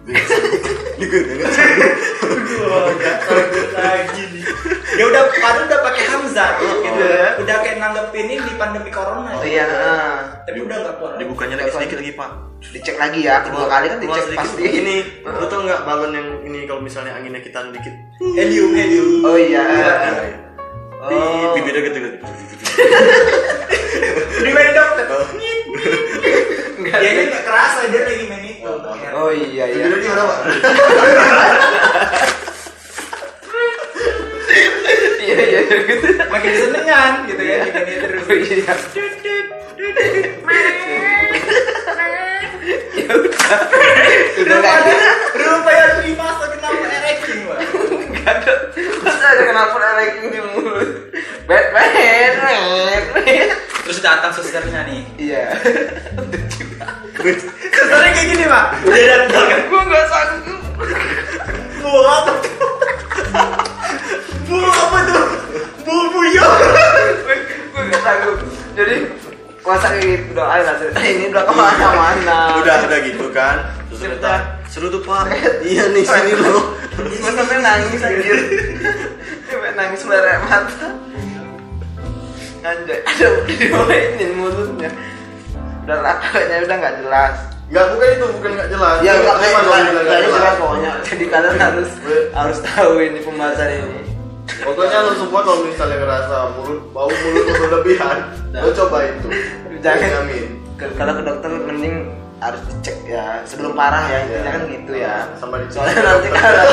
lagi 3.75 4.21
nih. 4.29 4.43
Dia 4.95 5.05
udah 5.09 5.21
padahal 5.41 5.65
udah 5.65 5.79
pakai 5.81 6.03
Hamzah 6.07 6.49
gitu 6.61 7.01
ya. 7.01 7.29
udah 7.41 7.55
kayak 7.65 7.77
nanggepin 7.81 8.25
ini 8.29 8.37
di 8.37 8.53
pandemi 8.55 8.89
corona 8.93 9.33
oh 9.35 9.43
iya 9.43 9.65
tapi 10.45 10.61
udah 10.63 10.77
nggak 10.77 10.95
kuat 11.01 11.11
lagi. 11.17 11.21
dibukanya 11.25 11.55
lagi 11.59 11.71
sedikit 11.73 11.97
lagi 11.99 12.13
pak. 12.13 12.29
Dicek 12.65 12.97
lagi 13.01 13.19
ya 13.25 13.41
kedua 13.45 13.65
kali 13.65 13.85
kan 13.89 13.97
Keluar 13.99 14.17
dicek 14.21 14.37
pasti. 14.37 14.61
ini. 14.65 14.97
Lu 15.25 15.45
tau 15.49 15.59
nggak 15.65 15.81
balon 15.83 16.11
yang 16.13 16.27
ini 16.45 16.69
kalau 16.69 16.81
misalnya 16.85 17.17
anginnya 17.17 17.41
kita 17.41 17.65
dikit? 17.73 17.93
Helium 18.21 18.71
helium. 18.77 19.25
Oh 19.25 19.37
iya. 19.37 19.63
Di 21.05 21.15
oh. 21.17 21.53
bibirnya 21.57 21.81
gitu 21.91 21.97
gitu. 21.97 22.17
Di 24.45 24.51
main 24.53 24.71
dokter 24.73 25.05
Oh. 25.05 25.21
Nggak 26.75 26.99
dia 26.99 27.11
sih. 27.11 27.25
nggak 27.31 27.43
kerasa 27.47 27.81
dia 27.87 28.01
lagi 28.03 28.25
main 28.27 28.43
itu. 28.45 28.67
Oh 29.15 29.31
iya 29.31 29.65
iya 29.71 29.94
mana 30.15 30.31
pak 30.31 30.39
iya 35.19 35.35
iya 35.43 35.59
gitu. 35.67 36.07
Makin 36.31 36.51
senengan 36.55 37.11
gitu 37.27 37.43
ya 37.43 37.67
terus. 37.75 38.23
Oh 38.23 38.35
iya. 38.37 38.63
Ya 42.95 43.11
udah. 43.11 43.59
Udah 44.39 44.57
ada. 44.63 44.93
Rupanya 45.35 45.85
dimasa 45.99 46.45
kenapa 46.55 46.85
ereking 46.87 47.39
pak. 47.51 47.59
Nggak 48.15 48.31
ada 48.39 48.53
masa 49.03 49.25
ada 49.35 49.43
kenapa 49.43 49.75
ranking 49.75 50.31
di 50.31 50.39
mulut? 50.39 51.11
Batman 51.43 51.91
Batman 52.39 53.51
terus 53.83 53.99
datang 53.99 54.31
susternya 54.31 54.87
nih. 54.87 55.03
Iya. 55.19 55.43
Susternya 57.73 58.09
kayak 58.13 58.27
gini 58.29 58.45
pak. 58.45 58.65
Dia 58.85 59.25
datang 59.25 59.45
gue 59.49 59.64
ayo 70.41 70.63
lah 70.65 70.75
cerita 70.75 70.99
ini 70.99 71.23
udah 71.29 71.43
ke 71.45 71.53
mana-mana. 71.53 72.37
Udah 72.59 72.75
udah 72.83 72.99
gitu 73.07 73.25
kan. 73.31 73.57
Terus 73.87 73.99
Cerita. 74.01 74.17
ternyata 74.17 74.33
seru 74.67 74.87
tuh 74.89 75.01
pak. 75.01 75.31
Iya 75.63 75.83
nih 75.93 76.03
sini 76.03 76.33
lo 76.35 76.75
gue 77.21 77.31
sampai 77.31 77.57
nangis 77.61 78.01
anjir. 78.01 78.37
Sampai 79.47 79.71
nangis 79.77 80.01
merah 80.03 80.39
mata. 80.43 80.89
Anjay 82.65 82.99
ada 83.05 83.27
dimainin 83.45 84.31
mulutnya. 84.35 84.89
Udah 85.85 85.97
lah 86.01 86.17
kayaknya 86.19 86.65
udah 86.65 86.77
nggak 86.81 86.95
jelas. 87.05 87.35
Nggak 87.65 87.85
bukan 87.93 88.07
itu 88.09 88.25
bukan 88.41 88.51
nggak 88.57 88.69
jelas. 88.73 88.95
Ya 89.05 89.13
nggak 89.13 89.35
Emang 89.35 89.37
kayak 89.37 89.53
kalau 89.53 89.69
bilang 89.69 89.85
nggak 89.85 90.01
jelas, 90.01 90.25
jelas. 90.25 90.33
jelas 90.41 90.55
pokoknya. 90.57 90.91
Jadi 91.05 91.25
kalian 91.29 91.57
harus 91.61 91.89
harus 92.33 92.57
tahu 92.65 92.91
ini 92.99 93.19
pembahasan 93.21 93.69
ini. 93.69 93.99
Pokoknya 94.45 94.97
lo 95.01 95.11
semua 95.17 95.41
kalau 95.41 95.59
misalnya 95.65 95.97
ngerasa 95.99 96.35
mulut 96.57 96.81
bau 96.93 97.09
mulut 97.09 97.45
berlebihan 97.49 98.17
lo 98.55 98.69
coba 98.71 98.97
itu 99.03 99.27
jangan. 99.85 100.09
jamin 100.17 100.45
ke- 100.75 100.93
kalau 100.93 101.13
ke 101.13 101.23
dokter 101.23 101.49
mending 101.61 101.95
harus 102.35 102.61
dicek 102.67 102.97
ya 103.05 103.39
sebelum 103.43 103.71
parah 103.73 104.03
ya 104.03 104.17
intinya 104.19 104.41
Iya. 104.41 104.51
kan 104.51 104.61
gitu 104.67 104.91
ya. 104.93 105.13
Sama 105.35 105.55
dicek. 105.57 105.77
soalnya 105.77 106.01
nanti 106.03 106.29
kalau 106.35 106.65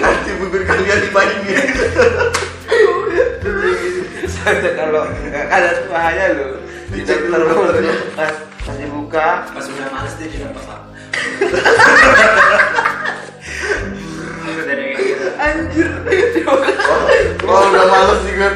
nanti 0.00 0.30
bibir 0.36 0.62
kalian 0.64 0.98
dibandingin 1.00 1.66
soalnya 4.26 4.70
kalau 4.74 5.02
nggak 5.06 5.46
ada 5.48 5.70
bahaya 5.86 6.24
loh 6.34 6.52
Dicek 6.90 7.22
terus 7.22 7.54
pas 8.12 8.34
pas 8.60 8.74
dibuka. 8.74 9.46
Pas 9.46 9.62
udah 9.64 9.88
males 9.88 10.14
dia 10.18 10.26
juga 10.28 10.50
pasang 10.52 10.82
gitu 14.42 14.74
anjir. 15.40 15.88
Oh 17.48 17.62
udah 17.72 17.84
males 17.88 18.20
juga 18.28 18.48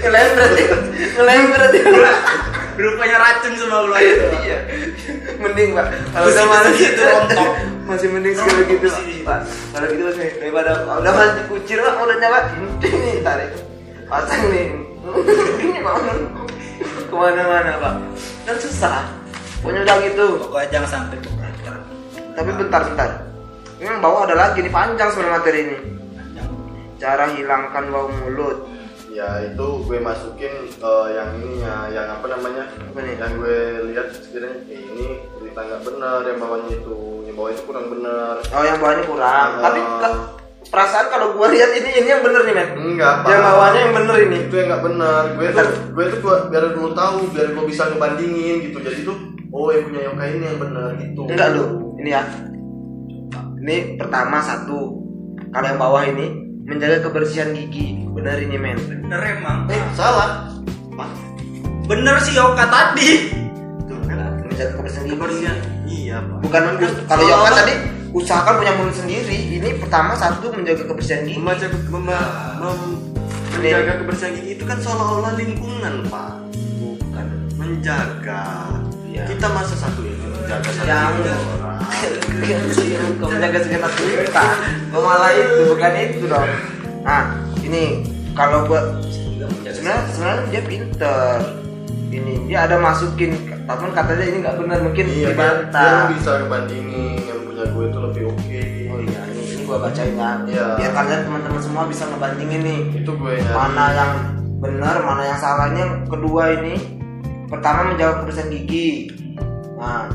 ngelem 0.00 0.28
berarti 0.36 0.62
ngelem 1.16 1.42
berarti 1.50 1.78
rupanya 2.80 3.16
racun 3.20 3.52
semua 3.56 3.84
keluar 3.84 4.00
itu 4.00 4.26
iya. 4.44 4.58
Mending 5.40 5.76
pak. 5.76 5.86
Kalau 6.12 6.26
udah 6.32 6.44
malas 6.48 6.72
besi 6.72 6.86
itu 6.92 7.02
rontok. 7.04 7.50
masih 7.88 8.08
mending 8.12 8.34
sekali 8.36 8.62
gitu 8.76 8.88
pak. 9.24 9.40
Kalau 9.72 9.86
gitu 9.88 10.02
masih 10.08 10.28
daripada 10.40 10.70
udah 10.84 11.12
malas 11.12 11.32
dikucir 11.44 11.78
pak. 11.80 11.94
Mulutnya 12.00 12.28
pak. 12.28 12.42
Ini 12.84 13.12
tarik. 13.24 13.50
Pasang 14.08 14.42
nih. 14.48 14.68
Ini 15.60 15.80
pak. 15.80 15.94
Ke 17.08 17.14
mana-mana 17.16 17.72
pak. 17.80 17.94
Kan 18.48 18.56
susah. 18.60 19.04
Pokoknya 19.60 19.80
udah 19.84 19.96
gitu. 20.08 20.26
Pokoknya 20.40 20.68
jangan 20.72 20.88
sampai 20.88 21.18
tapi 22.30 22.56
bentar-bentar 22.56 23.29
ini 23.80 23.88
yang 23.88 24.04
bawah 24.04 24.28
ada 24.28 24.36
lagi 24.36 24.60
nih 24.60 24.68
panjang 24.68 25.08
sebenarnya 25.08 25.36
materi 25.40 25.60
ini. 25.64 25.78
Cara 27.00 27.32
hilangkan 27.32 27.84
bau 27.88 28.12
mulut. 28.12 28.68
Ya 29.08 29.40
itu 29.40 29.66
gue 29.88 29.96
masukin 29.96 30.68
eh, 30.68 31.06
yang 31.16 31.32
ininya 31.40 31.88
yang 31.88 32.12
apa 32.12 32.28
namanya? 32.28 32.68
Apa 32.76 33.00
nih? 33.00 33.16
yang 33.16 33.32
gue 33.40 33.58
lihat 33.88 34.12
sekiranya 34.12 34.68
eh, 34.68 34.84
ini 34.84 35.06
berita 35.40 35.64
nggak 35.64 35.82
benar 35.88 36.20
yang 36.28 36.38
bawahnya 36.44 36.76
itu 36.76 37.24
yang 37.24 37.34
bawah 37.40 37.50
itu 37.56 37.62
kurang 37.64 37.88
benar. 37.88 38.44
Oh 38.52 38.64
yang 38.68 38.76
bawahnya 38.84 39.04
kurang. 39.08 39.48
Ah. 39.56 39.64
tapi 39.64 39.80
perasaan 40.70 41.06
kalau 41.08 41.26
gua 41.40 41.48
lihat 41.48 41.72
ini 41.72 42.04
ini 42.04 42.08
yang 42.12 42.20
bener 42.20 42.44
nih 42.44 42.54
men. 42.54 42.68
Enggak 42.76 43.14
yang 43.32 43.40
Pak. 43.40 43.48
bawahnya 43.48 43.80
yang 43.80 43.94
bener 43.96 44.16
ini. 44.28 44.36
Itu 44.44 44.54
yang 44.60 44.68
nggak 44.76 44.84
benar. 44.92 45.22
Gue 45.40 45.48
tuh 45.56 45.68
gue 45.96 46.04
tuh 46.04 46.18
gua, 46.20 46.36
biar 46.52 46.64
lu 46.76 46.92
tahu 46.92 47.18
biar 47.32 47.46
gue 47.56 47.64
bisa 47.64 47.82
ngebandingin 47.88 48.56
gitu. 48.68 48.76
Jadi 48.84 49.08
tuh 49.08 49.16
oh 49.56 49.72
yang 49.72 49.88
punya 49.88 50.00
Yoka 50.04 50.24
ini 50.28 50.44
yang 50.52 50.60
benar 50.60 50.88
gitu. 51.00 51.20
Enggak 51.24 51.48
lu. 51.56 51.64
Ini 51.96 52.12
ya 52.12 52.22
ini 53.60 53.76
pertama 53.94 54.40
satu. 54.40 54.96
Kalau 55.50 55.66
yang 55.66 55.76
bawah 55.76 56.02
ini 56.02 56.26
menjaga 56.64 57.04
kebersihan 57.04 57.52
gigi. 57.52 58.06
Bener 58.08 58.40
ini 58.40 58.56
men. 58.56 58.78
Bener 58.78 59.20
emang. 59.36 59.68
Eh 59.68 59.80
salah. 59.92 60.48
Bener 61.84 62.16
sih 62.22 62.38
Yoka 62.38 62.64
tadi. 62.70 63.34
Menjaga 63.86 64.72
kebersihan 64.78 65.04
gigi. 65.04 65.14
Kebersihan. 65.14 65.56
Iya 65.84 66.16
pak. 66.22 66.38
Bukan 66.46 66.62
kalau 67.10 67.24
Yoka 67.26 67.50
tadi 67.52 67.74
usahakan 68.10 68.54
punya 68.62 68.72
mulut 68.78 68.94
sendiri. 68.94 69.38
Ini 69.58 69.68
pertama 69.76 70.14
satu 70.14 70.54
menjaga 70.54 70.86
kebersihan 70.86 71.26
gigi. 71.26 71.36
Membaca 71.36 71.66
memba- 71.90 72.56
mem- 72.62 73.00
menjaga 73.58 73.92
kebersihan 74.00 74.32
gigi 74.38 74.50
itu 74.56 74.64
kan 74.64 74.78
seolah-olah 74.78 75.34
lingkungan 75.36 76.06
pak. 76.08 76.32
Bukan 76.80 77.26
menjaga. 77.58 78.70
Iya. 79.10 79.26
kita 79.26 79.50
masa 79.50 79.74
satu 79.74 80.06
ini 80.06 80.22
menjaga 80.22 80.70
satu 80.70 80.86
yang 80.86 81.18
kau 83.20 83.28
menjaga 83.28 83.58
segenap 83.62 83.92
kita 83.98 84.46
Gua 84.90 85.00
malah 85.02 85.30
itu 85.34 85.60
bukan 85.74 85.92
itu 85.98 86.24
dong 86.26 86.50
nah 87.00 87.22
ini 87.64 88.04
kalau 88.36 88.68
buat 88.68 89.00
sebenarnya 89.64 90.04
sebenarnya 90.12 90.42
dia 90.52 90.62
pinter 90.64 91.36
ini 92.10 92.34
dia 92.50 92.58
ada 92.66 92.76
masukin 92.76 93.32
tapi 93.64 93.86
katanya 93.94 94.24
ini 94.26 94.36
nggak 94.42 94.56
benar 94.58 94.78
mungkin 94.82 95.06
iya 95.08 95.30
kan 95.30 95.34
dibantah 95.70 95.90
dia 96.10 96.12
bisa 96.18 96.30
ngebandingin 96.42 97.18
yang 97.24 97.40
punya 97.46 97.64
gue 97.70 97.84
itu 97.86 97.98
lebih 98.02 98.22
oke 98.34 98.62
oh 98.90 98.98
iya 99.00 99.20
ini, 99.30 99.62
gua 99.64 99.78
bacain 99.78 100.14
ya 100.18 100.30
Iya. 100.50 100.66
biar 100.76 100.92
kalian 100.92 101.20
teman-teman 101.24 101.60
semua 101.62 101.82
bisa 101.86 102.02
ngebandingin 102.10 102.60
nih 102.66 102.80
itu 103.00 103.10
gue 103.14 103.32
nyari. 103.38 103.54
mana 103.54 103.84
yang 103.94 104.12
benar 104.60 104.96
mana 105.06 105.22
yang 105.24 105.38
salahnya 105.40 105.84
kedua 106.10 106.42
ini 106.60 106.74
pertama 107.48 107.94
menjaga 107.94 108.22
kebersihan 108.22 108.50
gigi 108.52 108.88
nah 109.80 110.10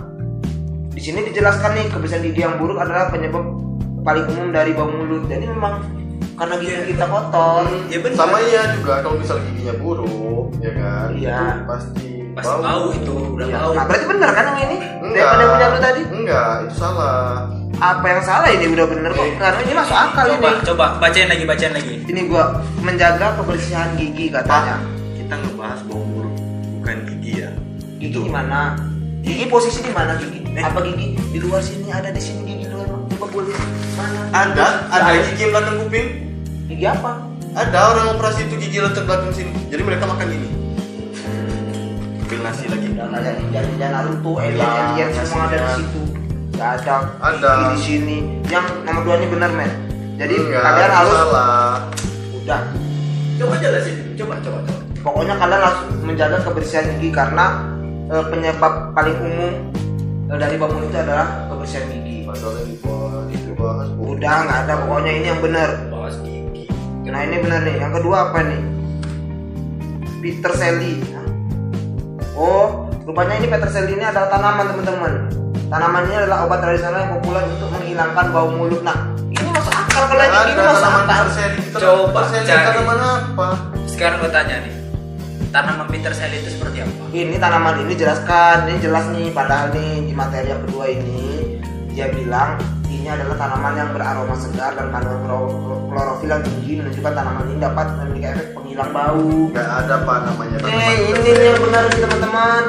di 0.95 1.01
sini 1.03 1.27
dijelaskan 1.27 1.75
nih 1.75 1.85
kebersihan 1.91 2.23
gigi 2.23 2.39
yang 2.39 2.55
buruk 2.55 2.79
adalah 2.79 3.11
penyebab 3.11 3.43
paling 4.01 4.25
umum 4.31 4.47
dari 4.55 4.71
bau 4.71 4.87
mulut. 4.87 5.27
Jadi 5.27 5.43
memang 5.43 5.83
karena 6.39 6.55
gigi 6.55 6.95
kita 6.95 7.05
kotor. 7.11 7.67
Ya 7.91 7.99
bener 7.99 8.15
sama 8.15 8.37
iya 8.39 8.63
juga 8.71 9.03
kalau 9.03 9.19
misal 9.19 9.43
giginya 9.43 9.75
buruk 9.75 10.55
ya 10.63 10.71
kan 10.71 11.07
Iya. 11.11 11.35
itu 11.35 11.61
pasti 11.67 12.07
pasti 12.31 12.55
bau. 12.63 12.87
itu 12.95 13.11
udah 13.35 13.47
Iya. 13.51 13.57
bau. 13.59 13.71
Nah 13.75 13.83
berarti 13.83 14.05
benar 14.07 14.29
kan 14.31 14.43
yang 14.55 14.59
ini? 14.71 14.77
Enggak. 15.03 15.25
Daripada 15.27 15.43
yang 15.43 15.51
punya 15.51 15.67
lu 15.67 15.79
tadi? 15.83 16.01
Enggak 16.15 16.53
itu 16.63 16.75
salah. 16.79 17.27
Apa 17.75 18.05
yang 18.07 18.21
salah 18.23 18.49
ini 18.55 18.65
udah 18.71 18.87
bener 18.87 19.11
kok? 19.11 19.27
Karena 19.35 19.59
ini 19.67 19.73
masuk 19.75 19.97
akal 19.99 20.25
coba 20.31 20.47
ini. 20.47 20.63
coba 20.63 20.85
bacain 21.03 21.27
lagi 21.27 21.43
bacain 21.43 21.73
lagi. 21.75 21.93
Ini 22.07 22.21
gua 22.31 22.43
menjaga 22.79 23.35
kebersihan 23.35 23.91
gigi 23.99 24.31
katanya. 24.31 24.79
Kita 25.19 25.35
ngebahas 25.43 25.83
bau 25.91 25.99
mulut 25.99 26.31
bukan 26.79 26.97
gigi 27.03 27.43
ya. 27.43 27.51
Gigi 27.99 28.15
di 28.15 28.31
mana? 28.31 28.79
Gigi 29.27 29.51
posisi 29.51 29.83
di 29.83 29.91
mana 29.91 30.15
gigi 30.15 30.44
apa 30.61 30.79
gigi? 30.85 31.07
Di 31.33 31.39
luar 31.43 31.59
sini 31.59 31.89
ada 31.91 32.09
di 32.13 32.21
sini 32.21 32.41
gigi 32.45 32.65
luar 32.71 32.87
coba 32.87 33.25
gue 33.31 33.43
lihat. 33.51 33.67
Mana? 33.95 34.19
Ada 34.31 34.67
ada 34.91 35.09
Nah, 35.11 35.23
gigi 35.31 35.43
belakang 35.51 35.75
kuping. 35.83 36.07
Gigi 36.71 36.85
apa? 36.85 37.11
Ada 37.55 37.79
orang 37.95 38.05
operasi 38.19 38.47
itu 38.47 38.55
gigi 38.59 38.77
letak 38.83 39.03
belakang 39.07 39.31
sini. 39.31 39.51
Jadi 39.71 39.81
mereka 39.83 40.05
makan 40.07 40.27
gini 40.31 40.49
ambil 42.25 42.41
nasi 42.41 42.65
lagi. 42.67 42.87
Kayak 42.91 43.33
ninja 43.37 43.59
ninja 43.63 43.87
Naruto 43.93 44.31
alien 44.41 44.65
alien 44.65 45.09
semua 45.13 45.45
ada 45.45 45.57
di 45.61 45.71
situ. 45.79 46.01
Gak 46.57 46.69
ada. 46.81 46.95
Ada. 47.21 47.49
di 47.71 47.79
sini. 47.79 48.17
Yang 48.49 48.65
nomor 48.83 49.01
dua 49.05 49.15
ini 49.21 49.27
benar 49.29 49.51
men 49.53 49.71
jadi 50.15 50.31
enggak 50.31 50.63
kalian 50.63 50.91
harus 50.95 51.15
salah. 51.15 51.67
Udah. 52.31 52.61
Coba 53.35 53.53
jelasin. 53.59 53.95
Coba 54.15 54.33
coba 54.39 54.57
coba. 54.63 54.81
Pokoknya 55.03 55.35
kalian 55.35 55.61
harus 55.61 55.81
menjaga 56.01 56.37
kebersihan 56.41 56.87
gigi 56.97 57.11
karena 57.11 57.45
eh, 58.09 58.25
penyebab 58.31 58.95
paling 58.95 59.17
umum 59.19 59.51
dari 60.25 60.57
bangun 60.57 60.89
itu 60.89 60.97
adalah 60.97 61.45
kebersihan 61.53 61.85
gigi 61.93 62.25
masalah 62.25 62.65
di 62.65 62.75
bawah 62.81 63.29
itu 63.29 63.51
bahas 63.53 63.87
Bu. 63.93 64.17
udah 64.17 64.35
nggak 64.41 64.59
ada. 64.65 64.73
Pokoknya 64.81 65.11
ini 65.13 65.27
yang 65.29 65.41
benar. 65.41 65.69
Bahas 65.93 66.17
gigi. 66.25 66.65
Nah 67.05 67.21
ini 67.21 67.35
benar 67.45 67.59
nih. 67.61 67.75
Yang 67.77 67.93
kedua 68.01 68.15
apa 68.29 68.39
nih? 68.41 68.61
Peter 70.25 70.51
Selly 70.57 71.05
oh 72.33 72.89
rupanya 73.05 73.37
ini 73.37 73.45
Peter 73.45 73.69
Selly 73.69 73.93
ini 73.93 74.05
adalah 74.09 74.33
tanaman 74.33 74.65
teman-teman. 74.73 75.13
Tanaman 75.69 76.01
ini 76.09 76.15
adalah 76.17 76.49
obat 76.49 76.59
tradisional 76.65 77.05
yang 77.05 77.11
populer 77.21 77.45
untuk 77.45 77.69
menghilangkan 77.69 78.25
bau 78.33 78.49
mulut. 78.49 78.81
Nah 78.81 79.13
ini 79.29 79.45
masuk 79.53 79.69
akal 79.69 80.03
kalau 80.09 80.25
ini 80.25 80.53
masuk 80.57 80.81
tanaman 80.81 81.05
akal. 81.05 81.25
Coba 81.77 82.21
cari. 82.33 82.49
tanaman 82.49 82.97
apa? 82.97 83.47
Sekarang 83.85 84.17
gue 84.25 84.31
tanya 84.33 84.57
nih 84.65 84.84
tanaman 85.55 85.87
Peter 85.87 86.11
Sally 86.11 86.43
itu 86.43 86.51
seperti 86.51 86.83
apa? 86.83 86.91
Ini 87.15 87.35
tanaman 87.39 87.87
ini 87.87 87.95
jelaskan 87.95 88.67
ini 88.67 88.77
jelas 88.83 89.07
nih 89.07 89.31
padahal 89.31 89.71
nih 89.71 90.03
di 90.03 90.11
materi 90.11 90.51
yang 90.51 90.61
kedua 90.67 90.85
ini 90.91 91.55
dia 91.95 92.11
bilang 92.11 92.59
ini 92.91 93.07
adalah 93.07 93.39
tanaman 93.39 93.73
yang 93.79 93.89
beraroma 93.95 94.35
segar 94.35 94.75
dan 94.75 94.91
kandungan 94.91 95.23
kloro- 95.23 95.55
klorofil 95.87 96.27
yang 96.27 96.43
tinggi 96.43 96.71
menunjukkan 96.83 97.13
tanaman 97.15 97.43
ini 97.47 97.57
dapat 97.63 97.85
memiliki 98.03 98.27
efek 98.27 98.47
penghilang 98.51 98.91
bau. 98.91 99.31
Nggak 99.47 99.67
ada 99.79 99.95
pak 100.03 100.17
namanya 100.27 100.57
tanaman 100.59 100.83
Eh 100.83 100.95
ini 101.07 101.29
nih 101.31 101.45
yang 101.47 101.59
benar 101.63 101.83
nih 101.87 101.99
teman-teman. 102.03 102.63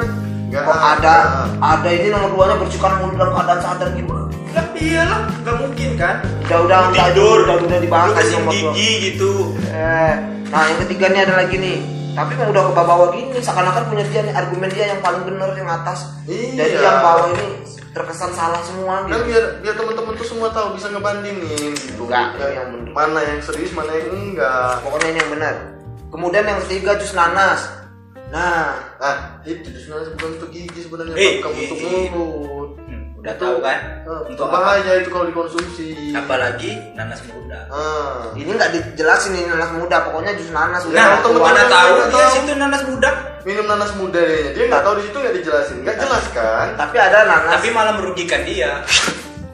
Nggak 0.47 0.63
Kok 0.63 0.79
ada. 0.79 1.15
ada 1.59 1.89
ini 1.91 2.07
nomor 2.07 2.29
duanya 2.31 2.55
bersihkan 2.55 2.93
mulut 3.03 3.15
dalam 3.19 3.35
keadaan 3.35 3.59
sadar 3.59 3.89
gimana 3.91 4.23
lah 4.55 4.65
iyalah 4.79 5.21
nggak 5.43 5.55
mungkin 5.59 5.89
kan? 5.99 6.15
Udah 6.47 6.59
udah 6.63 6.79
udah 6.89 7.05
tidur. 7.11 7.37
udah 7.43 7.55
udah 7.67 7.79
dibahas 7.83 8.09
tadi 8.15 8.31
nomor 8.31 8.53
dua. 8.55 8.71
gigi 8.71 8.89
gitu. 9.11 9.31
Eh, 9.69 10.13
nah 10.47 10.61
yang 10.71 10.79
ketiga 10.87 11.05
nih 11.11 11.21
ada 11.27 11.33
lagi 11.43 11.55
nih 11.59 11.96
tapi 12.17 12.33
kan 12.33 12.49
udah 12.49 12.63
ke 12.65 12.73
bawah 12.73 13.07
gini 13.13 13.37
seakan-akan 13.37 13.83
punya 13.87 14.03
dia 14.09 14.21
nih 14.25 14.33
argumen 14.33 14.69
dia 14.73 14.85
yang 14.89 15.01
paling 15.05 15.21
benar 15.21 15.53
yang 15.53 15.69
atas. 15.69 16.17
Iya. 16.25 16.57
jadi 16.57 16.81
yang 16.81 16.99
bawah 16.99 17.25
ini 17.31 17.45
terkesan 17.93 18.29
salah 18.29 18.61
semua 18.61 19.05
kan 19.05 19.09
gitu. 19.09 19.25
biar 19.25 19.43
biar 19.57 19.73
teman-teman 19.73 20.13
tuh 20.13 20.27
semua 20.27 20.49
tahu 20.49 20.73
bisa 20.73 20.89
ngebandingin 20.89 21.73
gitu. 21.73 22.03
Nggak, 22.03 22.27
Ya, 22.35 22.47
yang 22.57 22.67
bener. 22.73 22.89
mana 22.91 23.19
yang 23.21 23.39
serius 23.41 23.69
mana 23.71 23.89
yang 23.91 24.09
enggak. 24.11 24.81
Pokoknya 24.81 25.07
ini 25.07 25.19
yang 25.19 25.31
benar. 25.31 25.55
Kemudian 26.07 26.45
yang 26.45 26.59
ketiga 26.65 26.97
jus 26.97 27.13
nanas. 27.13 27.61
Nah. 28.27 28.75
Ah 28.97 29.39
itu 29.43 29.65
sebenarnya 29.71 30.11
bukan 30.13 30.29
untuk 30.35 30.49
gigi 30.49 30.79
sebenarnya 30.83 31.15
Eh, 31.15 31.31
bukan 31.39 31.51
untuk 31.53 31.77
gigi. 31.79 32.01
Udah 33.27 33.35
tahu 33.43 33.57
kan? 33.59 33.79
Ah, 34.07 34.23
untuk 34.23 34.31
itu 34.31 34.43
apa? 34.47 34.55
bahaya 34.55 34.91
itu 35.03 35.09
kalau 35.11 35.25
dikonsumsi. 35.27 35.89
Apalagi 36.15 36.71
nanas 36.95 37.19
muda. 37.27 37.59
Ah. 37.67 38.31
Ini 38.31 38.47
nggak 38.55 38.71
dijelasin 38.71 39.35
ini 39.35 39.51
nanas 39.51 39.75
muda 39.75 40.07
pokoknya 40.07 40.31
jus 40.39 40.47
nanas. 40.55 40.87
Nah 40.87 41.19
temen-temen 41.19 41.43
mana 41.43 41.63
tahu 41.67 41.93
dia 42.07 42.25
situ 42.31 42.51
nanas 42.55 42.83
muda? 42.87 43.09
Minum 43.43 43.67
nanas 43.67 43.91
muda 43.99 44.19
dia 44.23 44.55
dia 44.55 44.63
nggak 44.71 44.79
tahu 44.79 44.93
di 44.95 45.03
situ 45.11 45.17
nggak 45.19 45.35
dijelasin. 45.43 45.77
Nggak 45.83 45.97
jelas 45.99 46.25
kan? 46.31 46.67
tapi 46.79 46.95
ada 46.95 47.17
nanas. 47.27 47.59
Tapi 47.59 47.67
malah 47.75 47.93
merugikan 47.99 48.47
dia. 48.47 48.87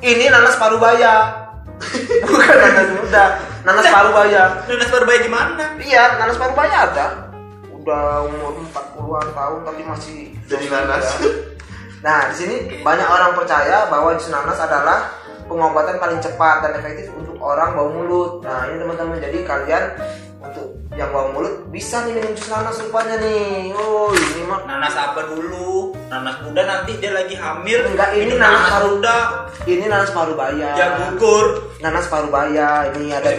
Ini 0.05 0.29
nanas 0.29 0.53
parubaya. 0.61 1.13
Bukan 2.29 2.55
nanas 2.61 2.89
muda. 2.93 3.25
Nanas 3.65 3.85
parubaya. 3.89 4.43
nanas 4.69 4.89
berbahaya 4.93 5.19
gimana 5.25 5.65
iya 5.81 6.21
nanas 6.21 6.37
parubaya 6.37 6.93
ada. 6.93 7.07
Udah 7.73 8.29
umur 8.29 8.61
40-an 8.69 9.27
tahun 9.33 9.59
tapi 9.65 9.81
masih 9.81 10.17
jadi 10.45 10.69
nanas 10.69 11.17
Nah, 12.03 12.27
di 12.27 12.35
sini 12.35 12.55
banyak 12.83 13.07
orang 13.07 13.31
percaya 13.31 13.87
bahwa 13.87 14.11
jus 14.19 14.27
nanas 14.27 14.59
adalah 14.59 15.07
pengobatan 15.47 15.95
paling 16.03 16.19
cepat 16.19 16.67
dan 16.67 16.75
efektif 16.75 17.07
untuk 17.15 17.39
orang 17.39 17.79
bau 17.79 17.87
mulut. 17.87 18.43
Nah, 18.43 18.67
ini 18.67 18.83
teman-teman, 18.83 19.23
jadi 19.23 19.39
kalian 19.47 19.83
untuk 20.43 20.75
yang 20.99 21.07
bau 21.15 21.31
mulut 21.31 21.63
bisa 21.71 22.03
nih 22.03 22.19
minum 22.19 22.35
jus 22.35 22.51
nanas 22.51 22.75
rupanya 22.83 23.15
nih. 23.23 23.71
Oh, 23.79 24.11
ini 24.11 24.43
mah 24.43 24.67
Nanas 24.67 24.99
apa 24.99 25.31
dulu? 25.31 25.95
Nanas 26.11 26.43
muda 26.43 26.67
nanti 26.67 26.91
dia 26.99 27.15
lagi 27.15 27.39
hamil. 27.39 27.79
Enggak, 27.87 28.11
ini 28.19 28.35
minum 28.35 28.43
nanas 28.43 28.61
nanas 28.67 28.83
muda. 28.91 29.17
ini 29.63 29.85
nanas 29.87 30.11
parubaya. 30.11 30.69
Ya 30.75 30.87
gugur. 30.99 31.71
Nanas 31.79 32.11
parubaya. 32.11 32.91
Ini 32.99 33.15
ada 33.15 33.31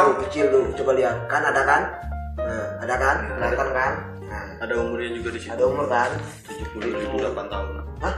aku 0.00 0.24
kecil 0.24 0.48
tuh. 0.48 0.64
Coba 0.80 0.96
lihat. 0.96 1.28
Kan 1.28 1.44
ada 1.44 1.60
kan? 1.60 1.82
Nah, 2.40 2.66
ada 2.88 2.94
kan? 2.96 3.16
Kelihatan 3.36 3.68
kan? 3.76 3.92
Nah, 4.28 4.44
Ada 4.60 4.74
umurnya 4.76 5.10
juga 5.10 5.28
di 5.32 5.40
situ. 5.40 5.50
ada 5.50 5.64
umur 5.64 5.86
kan? 5.88 6.10
78 6.46 7.48
tahun. 7.48 7.68
Hah? 7.98 8.14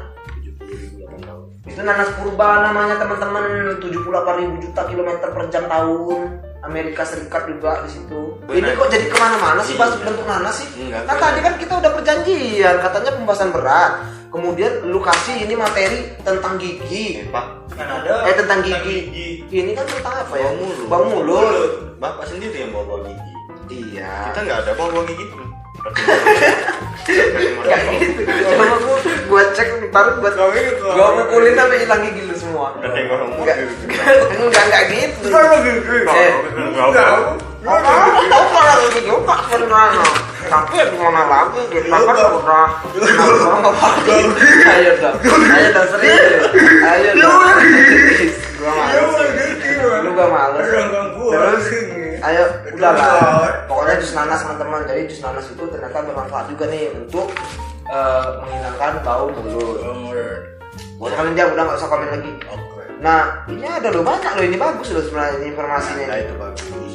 78 0.58 1.22
tahun. 1.22 1.44
Itu 1.62 1.80
nanas 1.80 2.10
purba 2.14 2.48
namanya 2.62 2.98
teman-teman 2.98 3.44
78 3.78 3.94
ribu 4.36 4.54
juta 4.60 4.82
kilometer 4.84 5.28
per 5.30 5.44
jam 5.48 5.64
tahun 5.66 6.18
Amerika 6.60 7.02
Serikat 7.04 7.46
juga 7.46 7.86
di 7.86 7.90
situ. 7.90 8.20
Ini 8.44 8.74
kok 8.74 8.88
jadi 8.88 9.06
ke 9.06 9.16
mana-mana 9.16 9.62
sih 9.62 9.74
bahas 9.74 9.94
Iya. 9.94 10.02
bentuk 10.02 10.26
nanas 10.26 10.54
sih? 10.56 10.68
Enggak, 10.78 11.02
Kan 11.06 11.16
tadi 11.16 11.38
kan 11.40 11.54
kita 11.56 11.72
udah 11.78 11.90
perjanjian 11.92 12.74
katanya 12.76 13.10
pembahasan 13.14 13.50
berat. 13.50 13.92
Kemudian 14.30 14.86
lu 14.86 14.98
kasih 15.00 15.42
ini 15.42 15.54
materi 15.54 16.14
tentang 16.20 16.54
gigi. 16.54 17.18
Eh, 17.18 17.26
Pak, 17.28 17.46
Kan 17.72 17.88
ada. 17.88 18.30
Eh 18.30 18.34
tentang 18.36 18.60
gigi. 18.62 18.98
Ini 19.44 19.74
kan 19.74 19.86
tentang 19.88 20.14
apa 20.20 20.34
ya? 20.36 20.46
Bau 20.46 20.54
mulut. 20.56 20.86
Bau 20.86 21.04
mulut. 21.04 21.70
Bapak 21.98 22.24
sendiri 22.26 22.56
yang 22.60 22.70
bawa 22.70 23.02
gigi. 23.02 23.30
Iya. 23.70 24.30
Kita 24.30 24.38
nggak 24.42 24.58
ada 24.64 24.72
bawa 24.74 25.02
gigi. 25.04 25.26
Kayak 27.60 27.82
gitu. 27.98 28.20
Coba 28.22 28.64
gua, 28.84 28.96
gua 29.26 29.42
cek 29.56 29.68
ntar 29.88 30.06
buat 30.20 30.34
gitu. 30.36 30.84
gua 30.84 31.08
pukulin 31.16 31.54
sampai 31.56 31.78
hilang 31.82 32.00
gigi 32.06 32.22
lu 32.28 32.34
semua. 32.36 32.76
Udah 32.78 32.90
tengok 32.92 33.14
orang 33.16 33.30
Enggak, 33.40 33.56
enggak, 34.36 34.64
enggak 34.68 34.84
gitu. 34.92 35.26
Eh, 35.30 36.32
Enggak. 36.76 37.08
Oh, 37.60 37.76
oh, 37.76 38.44
kalau 38.56 38.88
gitu 38.94 39.14
Pak 39.24 39.40
Fernando. 39.52 40.04
Tapi 40.50 40.74
ya 40.80 40.84
gimana 40.90 41.22
lagi? 41.28 41.60
Kita 41.70 41.92
kan 41.92 42.16
udah 42.16 42.26
nggak 43.60 43.74
apa-apa. 43.76 44.10
Ayo 44.66 44.92
dong, 44.98 45.16
ayo 45.20 45.68
dong 45.70 45.88
serius. 45.94 46.48
Ayo 46.80 47.10
dong. 47.14 47.38
Gua 48.60 48.72
males. 48.74 49.08
Lu 50.04 50.10
gak 50.16 50.28
males. 50.28 50.64
Terus, 51.30 51.64
ayo 52.20 52.44
udahlah. 52.76 53.64
Pokoknya 53.66 53.94
jus 54.00 54.12
nanas 54.12 54.40
teman-teman. 54.44 54.84
Jadi 54.88 55.08
jus 55.08 55.20
nanas 55.24 55.46
itu 55.48 55.64
ternyata 55.68 56.04
bermanfaat 56.04 56.46
juga 56.52 56.64
nih 56.68 56.92
untuk 56.94 57.32
eh, 57.88 58.26
menghilangkan 58.44 58.92
bau 59.04 59.26
mulut. 59.32 59.80
Pokoknya 61.00 61.16
kalian 61.16 61.34
diam 61.36 61.50
udah 61.56 61.64
nggak 61.64 61.78
usah 61.80 61.88
komen 61.88 62.08
lagi. 62.12 62.32
Nah, 63.00 63.48
ini 63.48 63.64
ada 63.64 63.88
loh 63.88 64.04
banyak 64.04 64.32
loh 64.36 64.44
ini 64.44 64.60
bagus 64.60 64.92
loh 64.92 65.00
sebenarnya 65.00 65.40
ini 65.40 65.46
informasinya. 65.56 66.04
Nah 66.04 66.18
itu 66.20 66.34
bagus. 66.36 66.92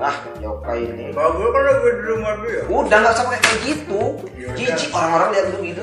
Ah, 0.00 0.16
Yoka 0.42 0.72
ini. 0.74 1.12
Bagus 1.14 1.46
kan 1.54 1.62
lagi 1.62 1.90
di 1.92 2.02
rumah 2.08 2.34
dia. 2.42 2.60
Udah 2.66 2.96
nggak 2.98 3.14
usah 3.14 3.24
pakai 3.30 3.40
kayak 3.44 3.60
gitu. 3.68 4.02
Ya 4.34 4.48
Jijik 4.56 4.90
orang-orang 4.90 5.28
lihat 5.36 5.46
lu 5.54 5.58
gitu. 5.62 5.82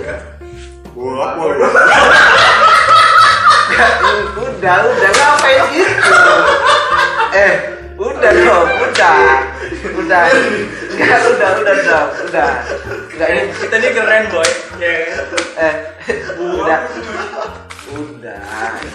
Wah, 0.97 1.37
udah, 4.57 4.77
udah 4.89 5.11
ngapain 5.13 5.63
gitu. 5.69 6.11
Eh, 7.37 7.76
udah 8.17 8.31
dong, 8.33 8.69
udah. 8.81 9.17
Udah. 9.97 10.23
Enggak, 10.97 11.19
udah, 11.29 11.49
udah 11.61 11.75
dong, 11.85 12.09
udah. 12.29 12.51
Enggak 13.13 13.29
ini 13.29 13.41
Kita 13.53 13.75
ini 13.77 13.87
keren 13.93 14.23
boy. 14.33 14.49
Ya. 14.81 14.93
eh 15.61 15.73
udah. 16.41 16.79
Udah. 17.87 18.41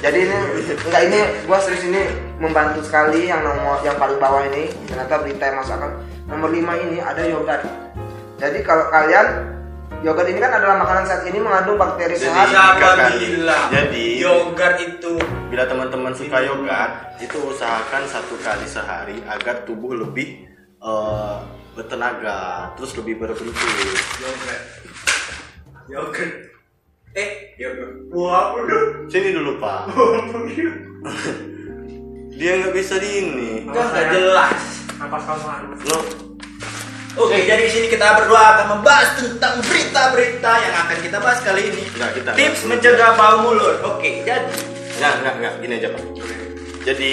Jadi 0.02 0.18
ini 0.26 0.38
enggak 0.74 1.02
ini 1.06 1.20
gua 1.46 1.58
serius 1.62 1.86
ini 1.86 2.02
membantu 2.42 2.82
sekali 2.82 3.30
yang 3.30 3.46
nomor 3.46 3.78
yang 3.86 3.94
paling 3.94 4.18
bawah 4.18 4.42
ini. 4.50 4.74
Ternyata 4.90 5.22
berita 5.22 5.44
yang 5.46 5.56
masukkan 5.62 5.92
nomor 6.26 6.50
5 6.50 6.84
ini 6.90 6.98
ada 6.98 7.22
yogurt. 7.22 7.62
Jadi 8.42 8.58
kalau 8.66 8.90
kalian 8.90 9.51
yogurt 10.02 10.26
ini 10.26 10.38
kan 10.38 10.52
adalah 10.52 10.82
makanan 10.82 11.04
saat 11.06 11.22
ini 11.24 11.38
mengandung 11.38 11.78
bakteri 11.78 12.14
Jadi, 12.14 12.26
sehat. 12.26 12.46
Siapa 12.50 12.88
Kan. 12.92 13.10
bilang? 13.14 13.66
Jadi- 13.70 14.18
yogurt 14.18 14.76
itu 14.78 15.14
Bila 15.46 15.68
teman-teman 15.68 16.10
suka 16.10 16.40
yogurt, 16.40 16.92
itu 17.20 17.38
usahakan 17.38 18.02
satu 18.04 18.34
kali 18.40 18.64
sehari 18.64 19.20
agar 19.22 19.62
tubuh 19.62 19.94
lebih 19.94 20.48
eh, 20.82 21.36
bertenaga, 21.72 22.72
terus 22.74 22.96
lebih 22.96 23.20
berbentuk. 23.20 23.54
yogurt. 24.18 24.62
Yogurt. 25.86 26.32
Eh, 27.12 27.30
yogurt. 27.54 27.94
Wah, 28.10 28.56
udah. 28.56 29.06
Sini 29.06 29.30
dulu 29.30 29.60
pak. 29.60 29.92
Dia 32.32 32.58
nggak 32.58 32.74
bisa 32.74 32.96
di 32.96 33.10
ini. 33.20 33.50
Enggak 33.62 33.92
enggak 33.92 34.06
jelas. 34.10 34.60
Napas 34.98 35.22
kamu 35.22 35.44
harus. 35.44 35.78
Oke, 37.12 37.44
jadi 37.44 37.68
di 37.68 37.72
sini 37.72 37.86
kita 37.92 38.16
berdua 38.16 38.40
akan 38.56 38.66
membahas 38.80 39.20
tentang 39.20 39.60
berita-berita 39.68 40.52
yang 40.64 40.74
akan 40.80 40.96
kita 41.04 41.20
bahas 41.20 41.44
kali 41.44 41.68
ini. 41.68 41.84
Enggak, 41.92 42.10
kita 42.16 42.30
Tips 42.32 42.64
enggak. 42.64 42.68
mencegah 42.80 43.10
bau 43.20 43.36
mulut. 43.44 43.76
Oke, 43.84 44.24
jadi 44.24 44.48
nggak 44.96 45.12
nggak 45.20 45.34
nggak 45.44 45.54
gini 45.60 45.74
aja 45.76 45.88
pak. 45.92 46.02
Jadi 46.88 47.10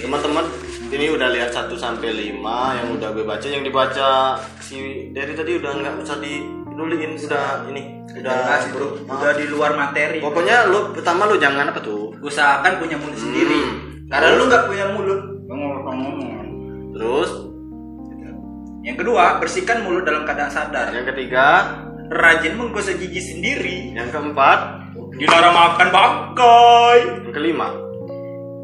teman-teman 0.00 0.44
ini 0.88 1.06
udah 1.12 1.28
lihat 1.36 1.52
1 1.52 1.68
sampai 1.76 2.32
5 2.32 2.40
yang 2.80 2.88
udah 2.96 3.08
gue 3.12 3.24
baca 3.28 3.44
yang 3.44 3.60
dibaca 3.60 4.40
si 4.60 5.08
dari 5.12 5.36
tadi 5.36 5.60
udah 5.60 5.72
nggak 5.84 5.94
usah 6.00 6.16
diduliin 6.20 7.12
sudah 7.20 7.68
ini 7.68 8.04
udah 8.12 8.32
jelas 8.32 8.64
bro, 8.72 9.04
udah 9.04 9.32
di 9.36 9.52
luar 9.52 9.76
materi. 9.76 10.24
Pokoknya 10.24 10.64
lu 10.72 10.96
pertama 10.96 11.28
lu 11.28 11.36
jangan 11.36 11.68
apa 11.68 11.80
tuh? 11.84 12.16
usahakan 12.24 12.80
punya 12.80 12.96
mulut 12.96 13.20
sendiri. 13.20 13.60
Hmm. 13.68 14.08
Karena 14.08 14.28
lu 14.32 14.48
nggak 14.48 14.64
punya 14.64 14.84
mulut. 14.96 15.20
Terus 16.96 17.51
Yang 18.82 18.96
kedua, 19.06 19.38
bersihkan 19.38 19.86
mulut 19.86 20.02
dalam 20.02 20.26
keadaan 20.26 20.50
sadar. 20.50 20.90
yang 20.90 21.06
ketiga, 21.06 21.78
Rajin 22.12 22.58
menggosok 22.58 22.98
gigi 22.98 23.22
sendiri. 23.22 23.94
yang 23.94 24.10
keempat, 24.10 24.82
Dilarang 25.16 25.54
makan 25.54 25.88
bangkai. 25.94 26.98
yang 27.22 27.32
kelima. 27.32 27.68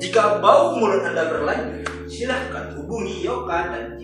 Jika 0.02 0.42
bau 0.42 0.74
mulut 0.74 1.06
Anda 1.06 1.26
berlanjut, 1.30 1.86
silahkan 2.10 2.74
hubungi 2.74 3.22
Yoka 3.22 3.70
dan 3.70 3.94